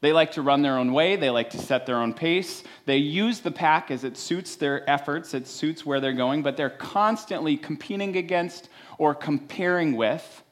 They 0.00 0.12
like 0.12 0.30
to 0.34 0.42
run 0.42 0.62
their 0.62 0.78
own 0.78 0.92
way, 0.92 1.16
they 1.16 1.30
like 1.30 1.50
to 1.50 1.58
set 1.58 1.84
their 1.84 1.96
own 1.96 2.14
pace. 2.14 2.62
They 2.86 2.98
use 2.98 3.40
the 3.40 3.50
pack 3.50 3.90
as 3.90 4.04
it 4.04 4.16
suits 4.16 4.54
their 4.54 4.88
efforts, 4.88 5.34
it 5.34 5.48
suits 5.48 5.84
where 5.84 5.98
they're 5.98 6.12
going, 6.12 6.44
but 6.44 6.56
they're 6.56 6.70
constantly 6.70 7.56
competing 7.56 8.16
against 8.16 8.68
or 8.96 9.12
comparing 9.12 9.96
with 9.96 10.43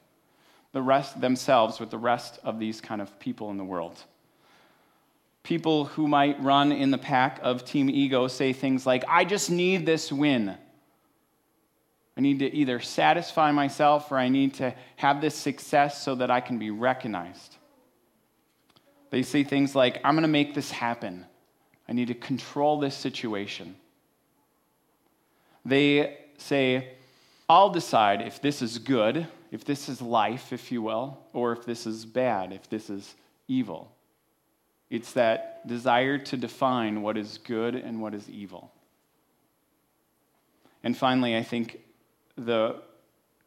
the 0.73 0.81
rest 0.81 1.21
themselves 1.21 1.79
with 1.79 1.91
the 1.91 1.97
rest 1.97 2.39
of 2.43 2.59
these 2.59 2.81
kind 2.81 3.01
of 3.01 3.17
people 3.19 3.49
in 3.51 3.57
the 3.57 3.63
world. 3.63 4.03
People 5.43 5.85
who 5.85 6.07
might 6.07 6.41
run 6.41 6.71
in 6.71 6.91
the 6.91 6.97
pack 6.97 7.39
of 7.43 7.63
Team 7.63 7.89
Ego 7.89 8.27
say 8.27 8.53
things 8.53 8.85
like, 8.85 9.03
I 9.07 9.23
just 9.23 9.49
need 9.49 9.85
this 9.85 10.11
win. 10.11 10.57
I 12.17 12.21
need 12.21 12.39
to 12.39 12.53
either 12.53 12.79
satisfy 12.79 13.51
myself 13.51 14.11
or 14.11 14.17
I 14.17 14.29
need 14.29 14.55
to 14.55 14.73
have 14.97 15.21
this 15.21 15.35
success 15.35 16.01
so 16.01 16.15
that 16.15 16.29
I 16.31 16.41
can 16.41 16.59
be 16.59 16.71
recognized. 16.71 17.57
They 19.09 19.21
say 19.21 19.43
things 19.43 19.75
like, 19.75 19.99
I'm 20.03 20.15
going 20.15 20.23
to 20.23 20.27
make 20.27 20.55
this 20.55 20.71
happen. 20.71 21.25
I 21.87 21.93
need 21.93 22.07
to 22.07 22.15
control 22.15 22.79
this 22.79 22.95
situation. 22.95 23.75
They 25.65 26.17
say, 26.37 26.93
I'll 27.49 27.69
decide 27.69 28.21
if 28.21 28.41
this 28.41 28.61
is 28.61 28.79
good, 28.79 29.27
if 29.53 29.63
this 29.63 29.87
is 29.87 30.01
life, 30.01 30.51
if 30.51 30.71
you 30.71 30.81
will, 30.81 31.19
or 31.31 31.51
if 31.51 31.63
this 31.63 31.85
is 31.85 32.05
bad, 32.05 32.51
if 32.51 32.67
this 32.71 32.89
is 32.89 33.13
evil. 33.47 33.95
It's 34.89 35.13
that 35.13 35.67
desire 35.67 36.17
to 36.17 36.37
define 36.37 37.03
what 37.03 37.17
is 37.17 37.37
good 37.37 37.75
and 37.75 38.01
what 38.01 38.15
is 38.15 38.27
evil. 38.27 38.71
And 40.83 40.97
finally, 40.97 41.37
I 41.37 41.43
think 41.43 41.81
the 42.35 42.81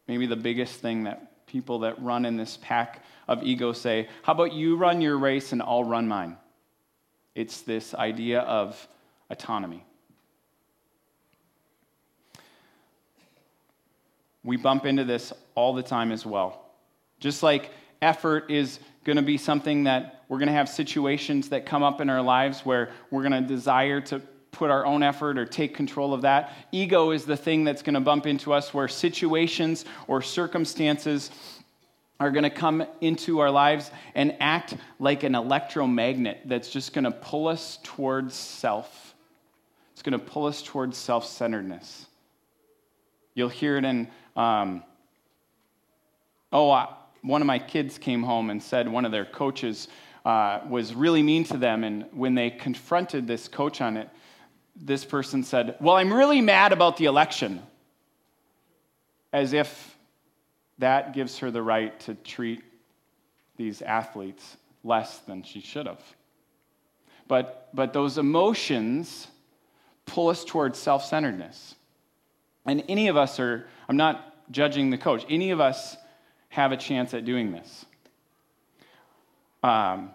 maybe 0.07 0.27
the 0.27 0.37
biggest 0.37 0.75
thing 0.79 1.03
that 1.03 1.45
people 1.45 1.79
that 1.79 2.01
run 2.01 2.23
in 2.23 2.37
this 2.37 2.57
pack 2.61 3.03
of 3.27 3.43
ego 3.43 3.73
say, 3.73 4.07
How 4.23 4.31
about 4.31 4.53
you 4.53 4.77
run 4.77 5.01
your 5.01 5.17
race 5.17 5.51
and 5.51 5.61
I'll 5.61 5.83
run 5.83 6.07
mine? 6.07 6.37
It's 7.35 7.61
this 7.63 7.93
idea 7.93 8.39
of 8.39 8.87
autonomy. 9.29 9.83
We 14.47 14.55
bump 14.55 14.85
into 14.85 15.03
this 15.03 15.33
all 15.55 15.73
the 15.73 15.83
time 15.83 16.13
as 16.13 16.25
well. 16.25 16.71
Just 17.19 17.43
like 17.43 17.69
effort 18.01 18.49
is 18.49 18.79
going 19.03 19.17
to 19.17 19.21
be 19.21 19.37
something 19.37 19.83
that 19.83 20.23
we're 20.29 20.37
going 20.37 20.47
to 20.47 20.53
have 20.53 20.69
situations 20.69 21.49
that 21.49 21.65
come 21.65 21.83
up 21.83 21.99
in 21.99 22.09
our 22.09 22.21
lives 22.21 22.61
where 22.61 22.91
we're 23.11 23.27
going 23.27 23.43
to 23.43 23.45
desire 23.45 23.99
to 23.99 24.21
put 24.51 24.71
our 24.71 24.85
own 24.85 25.03
effort 25.03 25.37
or 25.37 25.45
take 25.45 25.75
control 25.75 26.13
of 26.13 26.21
that. 26.21 26.53
Ego 26.71 27.11
is 27.11 27.25
the 27.25 27.35
thing 27.35 27.65
that's 27.65 27.81
going 27.81 27.95
to 27.95 27.99
bump 27.99 28.25
into 28.25 28.53
us 28.53 28.73
where 28.73 28.87
situations 28.87 29.83
or 30.07 30.21
circumstances 30.21 31.29
are 32.17 32.31
going 32.31 32.43
to 32.43 32.49
come 32.49 32.85
into 33.01 33.39
our 33.39 33.51
lives 33.51 33.91
and 34.15 34.33
act 34.39 34.75
like 34.97 35.23
an 35.23 35.35
electromagnet 35.35 36.43
that's 36.45 36.69
just 36.69 36.93
going 36.93 37.03
to 37.03 37.11
pull 37.11 37.49
us 37.49 37.79
towards 37.83 38.33
self. 38.33 39.13
It's 39.91 40.03
going 40.03 40.17
to 40.17 40.25
pull 40.25 40.45
us 40.45 40.61
towards 40.63 40.97
self 40.97 41.25
centeredness. 41.25 42.05
You'll 43.37 43.49
hear 43.49 43.77
it 43.77 43.85
in, 43.85 44.07
um, 44.37 44.83
oh, 46.53 46.71
uh, 46.71 46.93
one 47.21 47.41
of 47.41 47.47
my 47.47 47.59
kids 47.59 47.97
came 47.97 48.23
home 48.23 48.49
and 48.49 48.61
said 48.61 48.87
one 48.87 49.03
of 49.03 49.11
their 49.11 49.25
coaches 49.25 49.89
uh, 50.23 50.61
was 50.69 50.93
really 50.93 51.23
mean 51.23 51.43
to 51.45 51.57
them. 51.57 51.83
And 51.83 52.05
when 52.11 52.35
they 52.35 52.51
confronted 52.51 53.27
this 53.27 53.47
coach 53.47 53.81
on 53.81 53.97
it, 53.97 54.09
this 54.75 55.03
person 55.03 55.43
said, 55.43 55.75
Well, 55.81 55.95
I'm 55.95 56.13
really 56.13 56.41
mad 56.41 56.71
about 56.71 56.97
the 56.97 57.05
election. 57.05 57.61
As 59.33 59.53
if 59.53 59.97
that 60.77 61.13
gives 61.13 61.39
her 61.39 61.51
the 61.51 61.61
right 61.61 61.99
to 62.01 62.13
treat 62.15 62.63
these 63.57 63.81
athletes 63.81 64.57
less 64.83 65.17
than 65.19 65.43
she 65.43 65.59
should 65.59 65.87
have. 65.87 66.01
But, 67.27 67.69
but 67.73 67.91
those 67.91 68.17
emotions 68.17 69.27
pull 70.05 70.29
us 70.29 70.45
towards 70.45 70.77
self 70.77 71.03
centeredness. 71.03 71.75
And 72.65 72.83
any 72.87 73.07
of 73.07 73.17
us 73.17 73.39
are, 73.39 73.65
I'm 73.89 73.97
not 73.97 74.36
judging 74.51 74.89
the 74.89 74.97
coach, 74.97 75.25
any 75.29 75.51
of 75.51 75.59
us 75.59 75.97
have 76.49 76.71
a 76.71 76.77
chance 76.77 77.13
at 77.13 77.25
doing 77.25 77.51
this. 77.51 77.85
Um, 79.63 80.11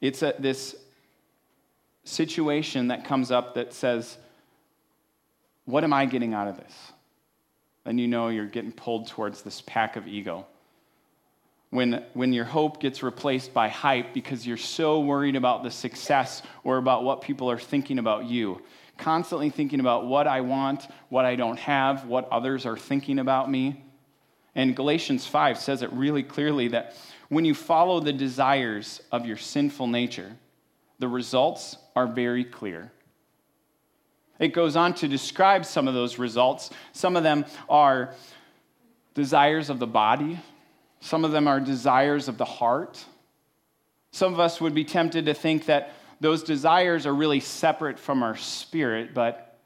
it's 0.00 0.22
a, 0.22 0.34
this 0.38 0.76
situation 2.04 2.88
that 2.88 3.04
comes 3.04 3.30
up 3.30 3.54
that 3.54 3.72
says, 3.72 4.16
What 5.64 5.84
am 5.84 5.92
I 5.92 6.06
getting 6.06 6.34
out 6.34 6.48
of 6.48 6.56
this? 6.56 6.92
Then 7.84 7.98
you 7.98 8.08
know 8.08 8.28
you're 8.28 8.46
getting 8.46 8.72
pulled 8.72 9.08
towards 9.08 9.42
this 9.42 9.62
pack 9.62 9.96
of 9.96 10.06
ego. 10.08 10.46
When, 11.70 12.04
when 12.14 12.32
your 12.32 12.44
hope 12.44 12.80
gets 12.80 13.02
replaced 13.02 13.52
by 13.52 13.68
hype 13.68 14.14
because 14.14 14.46
you're 14.46 14.56
so 14.56 15.00
worried 15.00 15.34
about 15.34 15.64
the 15.64 15.70
success 15.70 16.42
or 16.62 16.78
about 16.78 17.02
what 17.02 17.20
people 17.20 17.50
are 17.50 17.58
thinking 17.58 17.98
about 17.98 18.26
you, 18.26 18.62
constantly 18.96 19.50
thinking 19.50 19.80
about 19.80 20.06
what 20.06 20.26
I 20.26 20.40
want, 20.40 20.86
what 21.08 21.24
I 21.24 21.36
don't 21.36 21.58
have, 21.58 22.06
what 22.06 22.28
others 22.30 22.66
are 22.66 22.76
thinking 22.76 23.18
about 23.18 23.50
me. 23.50 23.84
And 24.54 24.76
Galatians 24.76 25.26
5 25.26 25.58
says 25.58 25.82
it 25.82 25.92
really 25.92 26.22
clearly 26.22 26.68
that 26.68 26.96
when 27.28 27.44
you 27.44 27.54
follow 27.54 28.00
the 28.00 28.12
desires 28.12 29.02
of 29.10 29.26
your 29.26 29.36
sinful 29.36 29.88
nature, 29.88 30.36
the 30.98 31.08
results 31.08 31.76
are 31.96 32.06
very 32.06 32.44
clear. 32.44 32.92
It 34.38 34.48
goes 34.48 34.76
on 34.76 34.94
to 34.94 35.08
describe 35.08 35.64
some 35.64 35.88
of 35.88 35.94
those 35.94 36.18
results. 36.18 36.70
Some 36.92 37.16
of 37.16 37.22
them 37.22 37.44
are 37.68 38.14
desires 39.14 39.70
of 39.70 39.78
the 39.78 39.86
body, 39.86 40.40
some 41.00 41.24
of 41.24 41.32
them 41.32 41.46
are 41.46 41.60
desires 41.60 42.28
of 42.28 42.38
the 42.38 42.44
heart. 42.44 43.04
Some 44.10 44.32
of 44.32 44.40
us 44.40 44.60
would 44.60 44.74
be 44.74 44.84
tempted 44.84 45.26
to 45.26 45.34
think 45.34 45.66
that 45.66 45.92
those 46.24 46.42
desires 46.42 47.04
are 47.04 47.14
really 47.14 47.40
separate 47.40 47.98
from 47.98 48.22
our 48.22 48.34
spirit, 48.34 49.12
but 49.12 49.58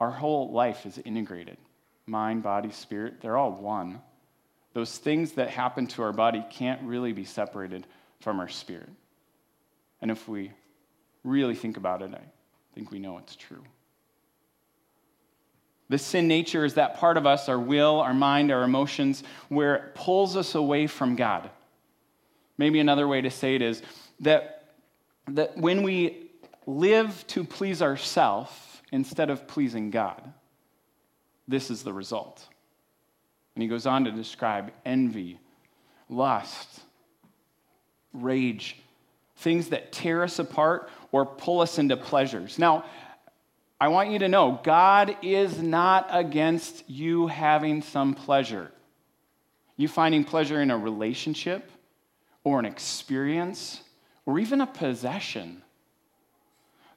our 0.00 0.10
whole 0.10 0.50
life 0.50 0.84
is 0.84 0.98
integrated 0.98 1.56
mind, 2.04 2.42
body, 2.42 2.72
spirit, 2.72 3.20
they're 3.20 3.36
all 3.36 3.52
one. 3.52 4.00
Those 4.72 4.98
things 4.98 5.32
that 5.32 5.50
happen 5.50 5.86
to 5.88 6.02
our 6.02 6.12
body 6.12 6.44
can't 6.50 6.82
really 6.82 7.12
be 7.12 7.24
separated 7.24 7.86
from 8.20 8.40
our 8.40 8.48
spirit. 8.48 8.88
And 10.00 10.10
if 10.10 10.26
we 10.26 10.50
really 11.22 11.54
think 11.54 11.76
about 11.76 12.02
it, 12.02 12.10
I 12.12 12.22
think 12.74 12.90
we 12.90 12.98
know 12.98 13.18
it's 13.18 13.36
true. 13.36 13.62
The 15.90 15.98
sin 15.98 16.26
nature 16.26 16.64
is 16.64 16.74
that 16.74 16.96
part 16.96 17.16
of 17.16 17.24
us, 17.24 17.48
our 17.48 17.58
will, 17.58 18.00
our 18.00 18.14
mind, 18.14 18.50
our 18.50 18.64
emotions, 18.64 19.22
where 19.48 19.76
it 19.76 19.94
pulls 19.94 20.36
us 20.36 20.56
away 20.56 20.88
from 20.88 21.14
God. 21.14 21.50
Maybe 22.56 22.80
another 22.80 23.06
way 23.06 23.20
to 23.20 23.30
say 23.30 23.54
it 23.54 23.62
is 23.62 23.82
that, 24.20 24.57
that 25.30 25.56
when 25.56 25.82
we 25.82 26.30
live 26.66 27.24
to 27.28 27.44
please 27.44 27.82
ourselves 27.82 28.50
instead 28.92 29.30
of 29.30 29.46
pleasing 29.46 29.90
God, 29.90 30.32
this 31.46 31.70
is 31.70 31.82
the 31.82 31.92
result. 31.92 32.46
And 33.54 33.62
he 33.62 33.68
goes 33.68 33.86
on 33.86 34.04
to 34.04 34.12
describe 34.12 34.72
envy, 34.84 35.38
lust, 36.08 36.80
rage, 38.12 38.76
things 39.38 39.68
that 39.68 39.92
tear 39.92 40.22
us 40.22 40.38
apart 40.38 40.90
or 41.12 41.24
pull 41.24 41.60
us 41.60 41.78
into 41.78 41.96
pleasures. 41.96 42.58
Now, 42.58 42.84
I 43.80 43.88
want 43.88 44.10
you 44.10 44.18
to 44.20 44.28
know 44.28 44.60
God 44.62 45.16
is 45.22 45.62
not 45.62 46.08
against 46.10 46.88
you 46.90 47.28
having 47.28 47.82
some 47.82 48.14
pleasure. 48.14 48.70
You 49.76 49.86
finding 49.86 50.24
pleasure 50.24 50.60
in 50.60 50.72
a 50.72 50.78
relationship 50.78 51.70
or 52.42 52.58
an 52.58 52.64
experience 52.64 53.80
or 54.28 54.38
even 54.38 54.60
a 54.60 54.66
possession. 54.66 55.62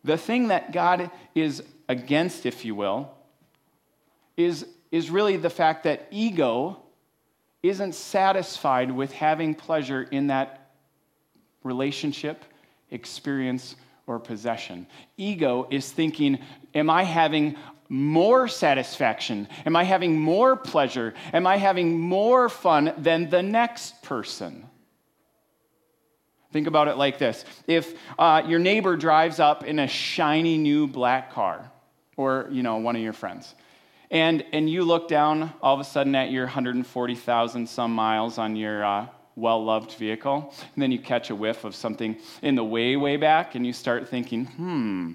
The 0.04 0.18
thing 0.18 0.50
that 0.50 0.74
God 0.74 1.10
is 1.34 1.64
against, 1.88 2.46
if 2.46 2.66
you 2.66 2.76
will, 2.76 3.10
is, 4.36 4.66
is 4.92 5.10
really 5.10 5.38
the 5.38 5.50
fact 5.50 5.86
that 5.86 6.10
ego 6.12 6.84
isn't 7.64 7.96
satisfied 7.96 8.92
with 8.92 9.14
having 9.14 9.56
pleasure 9.56 10.04
in 10.04 10.28
that 10.28 10.72
relationship, 11.64 12.44
experience, 12.90 13.78
or 14.08 14.20
possession. 14.20 14.86
Ego 15.16 15.70
is 15.72 15.90
thinking, 15.90 16.38
Am 16.76 16.90
I 16.90 17.04
having 17.04 17.56
more 17.88 18.50
satisfaction? 18.50 19.48
Am 19.66 19.78
I 19.78 19.86
having 19.86 20.20
more 20.20 20.58
pleasure? 20.58 21.14
Am 21.32 21.48
I 21.48 21.56
having 21.56 21.98
more 21.98 22.50
fun 22.50 22.94
than 22.98 23.30
the 23.30 23.42
next 23.42 24.02
person? 24.02 24.68
Think 26.52 26.68
about 26.68 26.88
it 26.88 26.98
like 26.98 27.18
this 27.18 27.46
if 27.68 27.96
uh, 28.20 28.44
your 28.46 28.60
neighbor 28.60 28.98
drives 28.98 29.40
up 29.40 29.64
in 29.64 29.80
a 29.80 29.88
shiny 29.88 30.58
new 30.58 30.88
black 30.88 31.32
car, 31.32 31.72
or 32.18 32.48
you 32.52 32.64
know, 32.64 32.78
one 32.78 32.96
of 32.96 33.02
your 33.02 33.14
friends, 33.14 33.56
and, 34.10 34.44
and 34.52 34.70
you 34.70 34.84
look 34.84 35.08
down 35.08 35.54
all 35.62 35.74
of 35.74 35.80
a 35.80 35.86
sudden 35.86 36.14
at 36.16 36.32
your 36.32 36.44
140,000 36.44 37.68
some 37.68 37.96
miles 37.96 38.38
on 38.38 38.58
your 38.58 38.84
uh, 38.84 39.08
well 39.38 39.64
loved 39.64 39.94
vehicle, 39.94 40.54
and 40.76 40.82
then 40.82 40.92
you 40.92 41.00
catch 41.00 41.30
a 41.30 41.36
whiff 41.36 41.64
of 41.64 41.74
something 41.74 42.18
in 42.42 42.56
the 42.56 42.64
way, 42.64 42.98
way 42.98 43.16
back, 43.16 43.56
and 43.56 43.66
you 43.66 43.72
start 43.72 44.10
thinking, 44.10 44.46
hmm, 44.46 45.14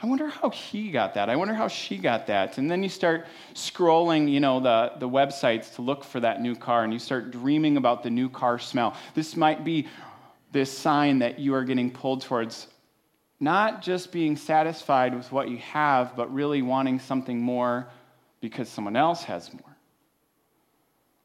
I 0.00 0.06
wonder 0.06 0.28
how 0.28 0.50
he 0.50 0.90
got 0.90 1.14
that. 1.14 1.28
I 1.28 1.34
wonder 1.34 1.54
how 1.54 1.66
she 1.66 1.98
got 1.98 2.28
that. 2.28 2.56
And 2.56 2.70
then 2.70 2.84
you 2.84 2.88
start 2.88 3.26
scrolling, 3.54 4.30
you 4.30 4.38
know, 4.38 4.60
the, 4.60 4.92
the 4.98 5.08
websites 5.08 5.74
to 5.74 5.82
look 5.82 6.04
for 6.04 6.20
that 6.20 6.40
new 6.40 6.54
car, 6.54 6.84
and 6.84 6.92
you 6.92 7.00
start 7.00 7.32
dreaming 7.32 7.76
about 7.76 8.02
the 8.02 8.10
new 8.10 8.28
car 8.28 8.58
smell. 8.58 8.96
This 9.14 9.36
might 9.36 9.64
be 9.64 9.88
this 10.52 10.76
sign 10.76 11.20
that 11.20 11.38
you 11.38 11.54
are 11.54 11.64
getting 11.64 11.90
pulled 11.90 12.22
towards 12.22 12.66
not 13.40 13.82
just 13.82 14.10
being 14.10 14.36
satisfied 14.36 15.14
with 15.14 15.30
what 15.30 15.48
you 15.48 15.58
have, 15.58 16.16
but 16.16 16.32
really 16.32 16.62
wanting 16.62 16.98
something 16.98 17.40
more 17.40 17.88
because 18.40 18.68
someone 18.68 18.96
else 18.96 19.22
has 19.24 19.52
more. 19.52 19.76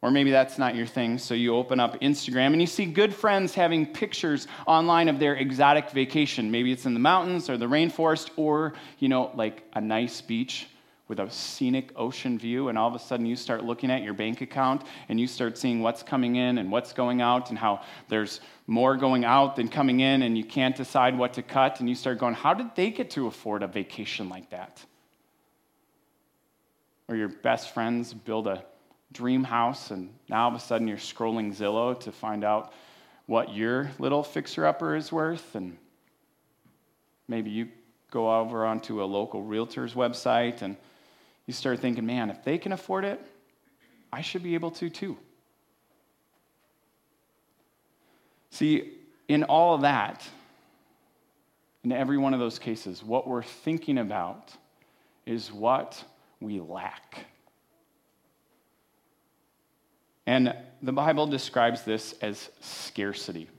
Or 0.02 0.12
maybe 0.12 0.32
that's 0.32 0.58
not 0.58 0.76
your 0.76 0.86
thing, 0.86 1.18
so 1.18 1.34
you 1.34 1.56
open 1.56 1.80
up 1.80 2.02
Instagram 2.02 2.48
and 2.48 2.60
you 2.60 2.68
see 2.68 2.86
good 2.86 3.14
friends 3.14 3.56
having 3.56 3.86
pictures 3.86 4.48
online 4.68 5.08
of 5.08 5.18
their 5.18 5.36
exotic 5.36 5.92
vacation. 5.92 6.52
Maybe 6.52 6.74
it's 6.74 6.86
in 6.86 6.94
the 6.94 7.00
mountains 7.00 7.50
or 7.50 7.58
the 7.58 7.68
rainforest 7.68 8.30
or, 8.36 8.74
you 9.00 9.08
know, 9.08 9.32
like 9.34 9.64
a 9.74 9.80
nice 9.80 10.20
beach 10.20 10.68
with 11.14 11.28
a 11.28 11.32
scenic 11.32 11.92
ocean 11.96 12.40
view, 12.40 12.70
and 12.70 12.78
all 12.78 12.88
of 12.88 12.96
a 12.96 13.00
sudden 13.00 13.24
you 13.24 13.36
start 13.36 13.64
looking 13.64 13.92
at 13.92 14.02
your 14.02 14.16
bank 14.16 14.42
account 14.42 14.82
and 15.10 15.20
you 15.20 15.28
start 15.28 15.60
seeing 15.60 15.80
what's 15.80 16.02
coming 16.02 16.38
in 16.38 16.58
and 16.58 16.72
what's 16.72 16.92
going 16.92 17.22
out, 17.22 17.50
and 17.52 17.60
how 17.60 17.82
there's 18.10 18.42
more 18.66 18.98
going 18.98 19.24
out 19.24 19.56
than 19.56 19.68
coming 19.68 20.00
in, 20.00 20.24
and 20.24 20.36
you 20.36 20.44
can't 20.44 20.76
decide 20.76 21.16
what 21.16 21.34
to 21.34 21.44
cut, 21.44 21.80
and 21.80 21.88
you 21.88 21.94
start 21.94 22.18
going, 22.18 22.34
How 22.34 22.56
did 22.56 22.74
they 22.76 22.90
get 22.90 23.12
to 23.12 23.28
afford 23.28 23.62
a 23.62 23.68
vacation 23.68 24.28
like 24.28 24.50
that? 24.50 24.84
Or 27.08 27.16
your 27.16 27.30
best 27.30 27.76
friends 27.76 28.12
build 28.12 28.48
a 28.48 28.64
dream 29.12 29.44
house, 29.44 29.92
and 29.92 30.10
now 30.30 30.46
all 30.46 30.50
of 30.50 30.56
a 30.56 30.60
sudden 30.60 30.88
you're 30.88 30.98
scrolling 30.98 31.56
Zillow 31.56 32.00
to 32.00 32.12
find 32.12 32.44
out 32.44 32.74
what 33.28 33.54
your 33.54 33.92
little 34.00 34.24
fixer 34.24 34.66
upper 34.66 34.96
is 34.96 35.12
worth, 35.12 35.54
and 35.54 35.78
maybe 37.28 37.52
you 37.52 37.70
go 38.10 38.36
over 38.40 38.66
onto 38.66 39.04
a 39.04 39.06
local 39.06 39.44
realtor's 39.44 39.94
website 39.94 40.64
and 40.64 40.76
you 41.48 41.54
start 41.54 41.80
thinking, 41.80 42.06
man, 42.06 42.30
if 42.30 42.44
they 42.44 42.58
can 42.58 42.72
afford 42.72 43.06
it, 43.06 43.22
I 44.12 44.22
should 44.22 44.44
be 44.44 44.54
able 44.56 44.72
to 44.72 44.90
too. 44.90 45.18
See, 48.52 48.94
in 49.28 49.44
all 49.44 49.76
of 49.76 49.82
that, 49.82 50.28
in 51.84 51.92
every 51.92 52.18
one 52.18 52.34
of 52.34 52.40
those 52.40 52.60
cases, 52.60 53.04
what 53.04 53.28
we're 53.28 53.44
thinking 53.44 53.98
about 53.98 54.54
is 55.26 55.52
what 55.52 56.04
we 56.40 56.60
lack. 56.60 57.26
And 60.26 60.56
the 60.82 60.94
Bible 60.94 61.28
describes 61.28 61.84
this 61.84 62.14
as 62.22 62.50
scarcity. 62.62 63.50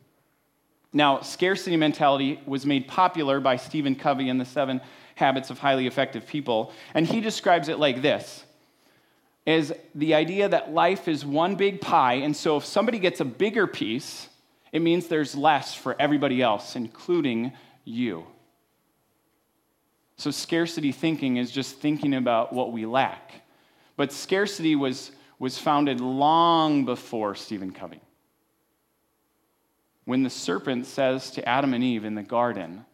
Now, 0.92 1.20
scarcity 1.20 1.76
mentality 1.76 2.40
was 2.46 2.64
made 2.64 2.86
popular 2.86 3.40
by 3.40 3.56
Stephen 3.56 3.96
Covey 3.96 4.28
in 4.28 4.38
the 4.38 4.44
seven 4.44 4.80
habits 5.14 5.50
of 5.50 5.58
highly 5.58 5.86
effective 5.86 6.26
people, 6.26 6.72
and 6.94 7.06
he 7.06 7.20
describes 7.20 7.68
it 7.68 7.78
like 7.78 8.02
this 8.02 8.44
is 9.46 9.74
the 9.94 10.14
idea 10.14 10.48
that 10.48 10.72
life 10.72 11.06
is 11.06 11.24
one 11.24 11.54
big 11.54 11.80
pie, 11.80 12.14
and 12.14 12.34
so 12.34 12.56
if 12.56 12.64
somebody 12.64 12.98
gets 12.98 13.20
a 13.20 13.24
bigger 13.24 13.66
piece, 13.66 14.28
it 14.72 14.80
means 14.80 15.06
there's 15.06 15.34
less 15.34 15.74
for 15.74 15.94
everybody 15.98 16.40
else, 16.40 16.76
including 16.76 17.52
you. 17.84 18.26
So, 20.16 20.30
scarcity 20.30 20.92
thinking 20.92 21.36
is 21.36 21.50
just 21.50 21.76
thinking 21.76 22.14
about 22.14 22.52
what 22.52 22.72
we 22.72 22.86
lack. 22.86 23.32
But 23.96 24.12
scarcity 24.12 24.76
was 24.76 25.12
was 25.38 25.58
founded 25.58 26.00
long 26.00 26.84
before 26.84 27.34
Stephen 27.34 27.72
Covey. 27.72 28.00
When 30.04 30.22
the 30.22 30.30
serpent 30.30 30.86
says 30.86 31.30
to 31.32 31.46
Adam 31.48 31.74
and 31.74 31.82
Eve 31.82 32.04
in 32.04 32.14
the 32.14 32.22
garden, 32.22 32.84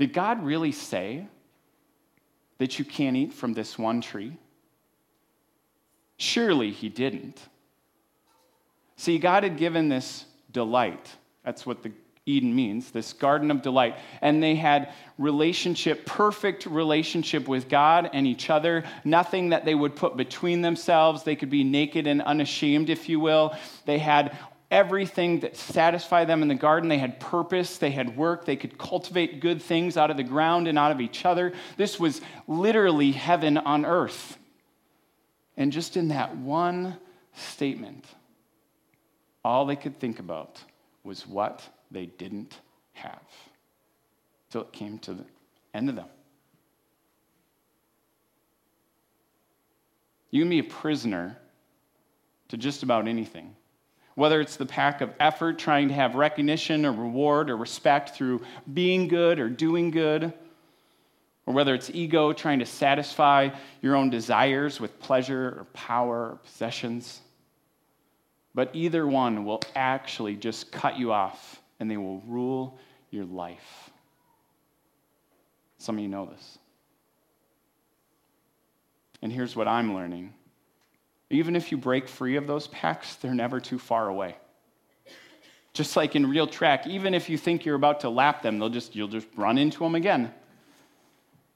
Did 0.00 0.14
God 0.14 0.42
really 0.42 0.72
say 0.72 1.26
that 2.56 2.78
you 2.78 2.86
can't 2.86 3.18
eat 3.18 3.34
from 3.34 3.52
this 3.52 3.78
one 3.78 4.00
tree? 4.00 4.34
Surely 6.16 6.70
he 6.70 6.88
didn't. 6.88 7.38
See, 8.96 9.18
God 9.18 9.42
had 9.42 9.58
given 9.58 9.90
this 9.90 10.24
delight. 10.52 11.06
That's 11.44 11.66
what 11.66 11.82
the 11.82 11.92
Eden 12.24 12.54
means, 12.54 12.90
this 12.90 13.12
garden 13.12 13.50
of 13.50 13.60
delight. 13.60 13.96
And 14.22 14.42
they 14.42 14.54
had 14.54 14.94
relationship, 15.18 16.06
perfect 16.06 16.64
relationship 16.64 17.46
with 17.46 17.68
God 17.68 18.08
and 18.14 18.26
each 18.26 18.48
other, 18.48 18.84
nothing 19.04 19.50
that 19.50 19.66
they 19.66 19.74
would 19.74 19.96
put 19.96 20.16
between 20.16 20.62
themselves. 20.62 21.24
They 21.24 21.36
could 21.36 21.50
be 21.50 21.62
naked 21.62 22.06
and 22.06 22.22
unashamed, 22.22 22.88
if 22.88 23.06
you 23.06 23.20
will. 23.20 23.54
They 23.84 23.98
had 23.98 24.34
everything 24.70 25.40
that 25.40 25.56
satisfied 25.56 26.28
them 26.28 26.42
in 26.42 26.48
the 26.48 26.54
garden. 26.54 26.88
They 26.88 26.98
had 26.98 27.18
purpose, 27.18 27.78
they 27.78 27.90
had 27.90 28.16
work, 28.16 28.44
they 28.44 28.56
could 28.56 28.78
cultivate 28.78 29.40
good 29.40 29.60
things 29.60 29.96
out 29.96 30.10
of 30.10 30.16
the 30.16 30.22
ground 30.22 30.68
and 30.68 30.78
out 30.78 30.92
of 30.92 31.00
each 31.00 31.24
other. 31.24 31.52
This 31.76 31.98
was 31.98 32.20
literally 32.46 33.12
heaven 33.12 33.58
on 33.58 33.84
earth. 33.84 34.38
And 35.56 35.72
just 35.72 35.96
in 35.96 36.08
that 36.08 36.36
one 36.36 36.96
statement, 37.34 38.04
all 39.44 39.66
they 39.66 39.76
could 39.76 39.98
think 39.98 40.18
about 40.18 40.62
was 41.02 41.26
what 41.26 41.62
they 41.90 42.06
didn't 42.06 42.58
have. 42.92 43.22
Till 44.50 44.62
it 44.62 44.72
came 44.72 44.98
to 45.00 45.14
the 45.14 45.24
end 45.74 45.88
of 45.88 45.96
them. 45.96 46.08
You 50.30 50.42
can 50.42 50.50
be 50.50 50.60
a 50.60 50.64
prisoner 50.64 51.36
to 52.48 52.56
just 52.56 52.82
about 52.82 53.08
anything. 53.08 53.54
Whether 54.20 54.42
it's 54.42 54.56
the 54.56 54.66
pack 54.66 55.00
of 55.00 55.14
effort 55.18 55.58
trying 55.58 55.88
to 55.88 55.94
have 55.94 56.14
recognition 56.14 56.84
or 56.84 56.92
reward 56.92 57.48
or 57.48 57.56
respect 57.56 58.14
through 58.14 58.42
being 58.70 59.08
good 59.08 59.40
or 59.40 59.48
doing 59.48 59.90
good, 59.90 60.34
or 61.46 61.54
whether 61.54 61.74
it's 61.74 61.88
ego 61.88 62.34
trying 62.34 62.58
to 62.58 62.66
satisfy 62.66 63.48
your 63.80 63.96
own 63.96 64.10
desires 64.10 64.78
with 64.78 65.00
pleasure 65.00 65.60
or 65.60 65.66
power 65.72 66.32
or 66.32 66.38
possessions. 66.44 67.22
But 68.54 68.68
either 68.74 69.06
one 69.06 69.46
will 69.46 69.62
actually 69.74 70.36
just 70.36 70.70
cut 70.70 70.98
you 70.98 71.12
off 71.14 71.62
and 71.78 71.90
they 71.90 71.96
will 71.96 72.20
rule 72.26 72.78
your 73.10 73.24
life. 73.24 73.88
Some 75.78 75.96
of 75.96 76.02
you 76.02 76.08
know 76.08 76.26
this. 76.26 76.58
And 79.22 79.32
here's 79.32 79.56
what 79.56 79.66
I'm 79.66 79.94
learning 79.94 80.34
even 81.30 81.56
if 81.56 81.70
you 81.70 81.78
break 81.78 82.08
free 82.08 82.36
of 82.36 82.46
those 82.46 82.66
packs, 82.68 83.16
they're 83.16 83.34
never 83.34 83.60
too 83.60 83.78
far 83.78 84.08
away. 84.08 84.36
Just 85.72 85.96
like 85.96 86.16
in 86.16 86.28
real 86.28 86.46
track, 86.46 86.86
even 86.86 87.14
if 87.14 87.30
you 87.30 87.38
think 87.38 87.64
you're 87.64 87.76
about 87.76 88.00
to 88.00 88.10
lap 88.10 88.42
them, 88.42 88.58
they'll 88.58 88.68
just, 88.68 88.96
you'll 88.96 89.08
just 89.08 89.28
run 89.36 89.56
into 89.56 89.78
them 89.78 89.94
again. 89.94 90.34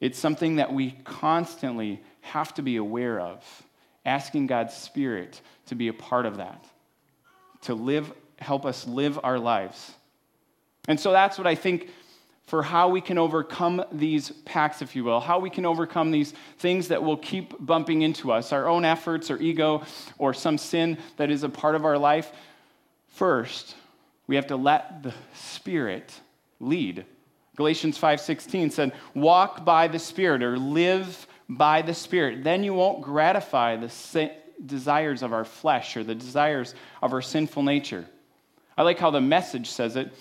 It's 0.01 0.19
something 0.19 0.57
that 0.57 0.73
we 0.73 0.93
constantly 1.05 2.01
have 2.21 2.55
to 2.55 2.63
be 2.63 2.77
aware 2.77 3.21
of, 3.21 3.45
asking 4.07 4.47
God's 4.47 4.75
Spirit 4.75 5.41
to 5.67 5.75
be 5.75 5.89
a 5.89 5.93
part 5.93 6.27
of 6.27 6.37
that, 6.37 6.65
to 7.63 7.75
live, 7.75 8.13
help 8.39 8.65
us 8.65 8.87
live 8.87 9.19
our 9.23 9.39
lives 9.39 9.95
and 10.89 10.99
so 10.99 11.13
that's 11.13 11.39
what 11.39 11.47
I 11.47 11.55
think 11.55 11.89
for 12.47 12.63
how 12.63 12.89
we 12.89 13.01
can 13.01 13.17
overcome 13.17 13.83
these 13.91 14.31
packs, 14.45 14.83
if 14.83 14.95
you 14.95 15.03
will, 15.03 15.21
how 15.21 15.39
we 15.39 15.49
can 15.49 15.65
overcome 15.65 16.11
these 16.11 16.33
things 16.59 16.89
that 16.89 17.03
will 17.03 17.17
keep 17.17 17.55
bumping 17.65 18.03
into 18.03 18.31
us, 18.31 18.53
our 18.53 18.69
own 18.69 18.85
efforts 18.85 19.31
or 19.31 19.39
ego 19.39 19.83
or 20.19 20.35
some 20.35 20.59
sin 20.59 20.99
that 21.17 21.31
is 21.31 21.43
a 21.43 21.49
part 21.49 21.75
of 21.75 21.85
our 21.85 21.97
life. 21.97 22.31
First, 23.09 23.77
we 24.27 24.37
have 24.37 24.49
to 24.49 24.57
let 24.57 25.03
the 25.03 25.15
Spirit 25.35 26.13
lead. 26.61 27.07
Galatians 27.57 27.97
5:16 27.97 28.71
said, 28.71 28.93
"Walk 29.15 29.65
by 29.65 29.89
the 29.89 29.99
Spirit 29.99 30.43
or 30.43 30.59
live 30.59 31.27
by 31.49 31.83
the 31.83 31.95
Spirit. 31.95 32.43
Then 32.43 32.65
you 32.65 32.75
won't 32.75 33.01
gratify 33.03 33.77
the 33.77 34.33
desires 34.65 35.23
of 35.23 35.33
our 35.33 35.45
flesh 35.45 35.97
or 35.97 36.05
the 36.05 36.15
desires 36.15 36.75
of 37.01 37.13
our 37.13 37.23
sinful 37.23 37.63
nature." 37.63 38.07
I 38.77 38.83
like 38.83 38.99
how 38.99 39.11
the 39.11 39.21
message 39.21 39.71
says 39.71 39.95
it. 39.95 40.13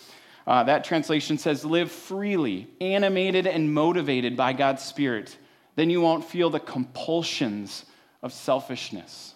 Uh, 0.46 0.64
that 0.64 0.84
translation 0.84 1.38
says, 1.38 1.64
live 1.64 1.92
freely, 1.92 2.68
animated 2.82 3.48
and 3.48 3.74
motivated 3.74 4.36
by 4.36 4.54
God's 4.54 4.84
Spirit. 4.84 5.38
Then 5.76 5.90
you 5.90 6.02
won't 6.02 6.26
feel 6.26 6.50
the 6.50 6.60
compulsions 6.60 7.86
of 8.22 8.34
selfishness. 8.34 9.34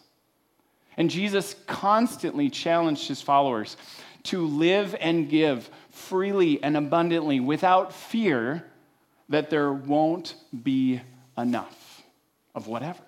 And 0.97 1.09
Jesus 1.09 1.55
constantly 1.67 2.49
challenged 2.49 3.07
his 3.07 3.21
followers 3.21 3.77
to 4.23 4.45
live 4.45 4.95
and 4.99 5.29
give 5.29 5.69
freely 5.91 6.61
and 6.61 6.75
abundantly 6.75 7.39
without 7.39 7.93
fear 7.93 8.65
that 9.29 9.49
there 9.49 9.71
won't 9.71 10.35
be 10.63 11.01
enough 11.37 12.03
of 12.55 12.67
whatever, 12.67 13.03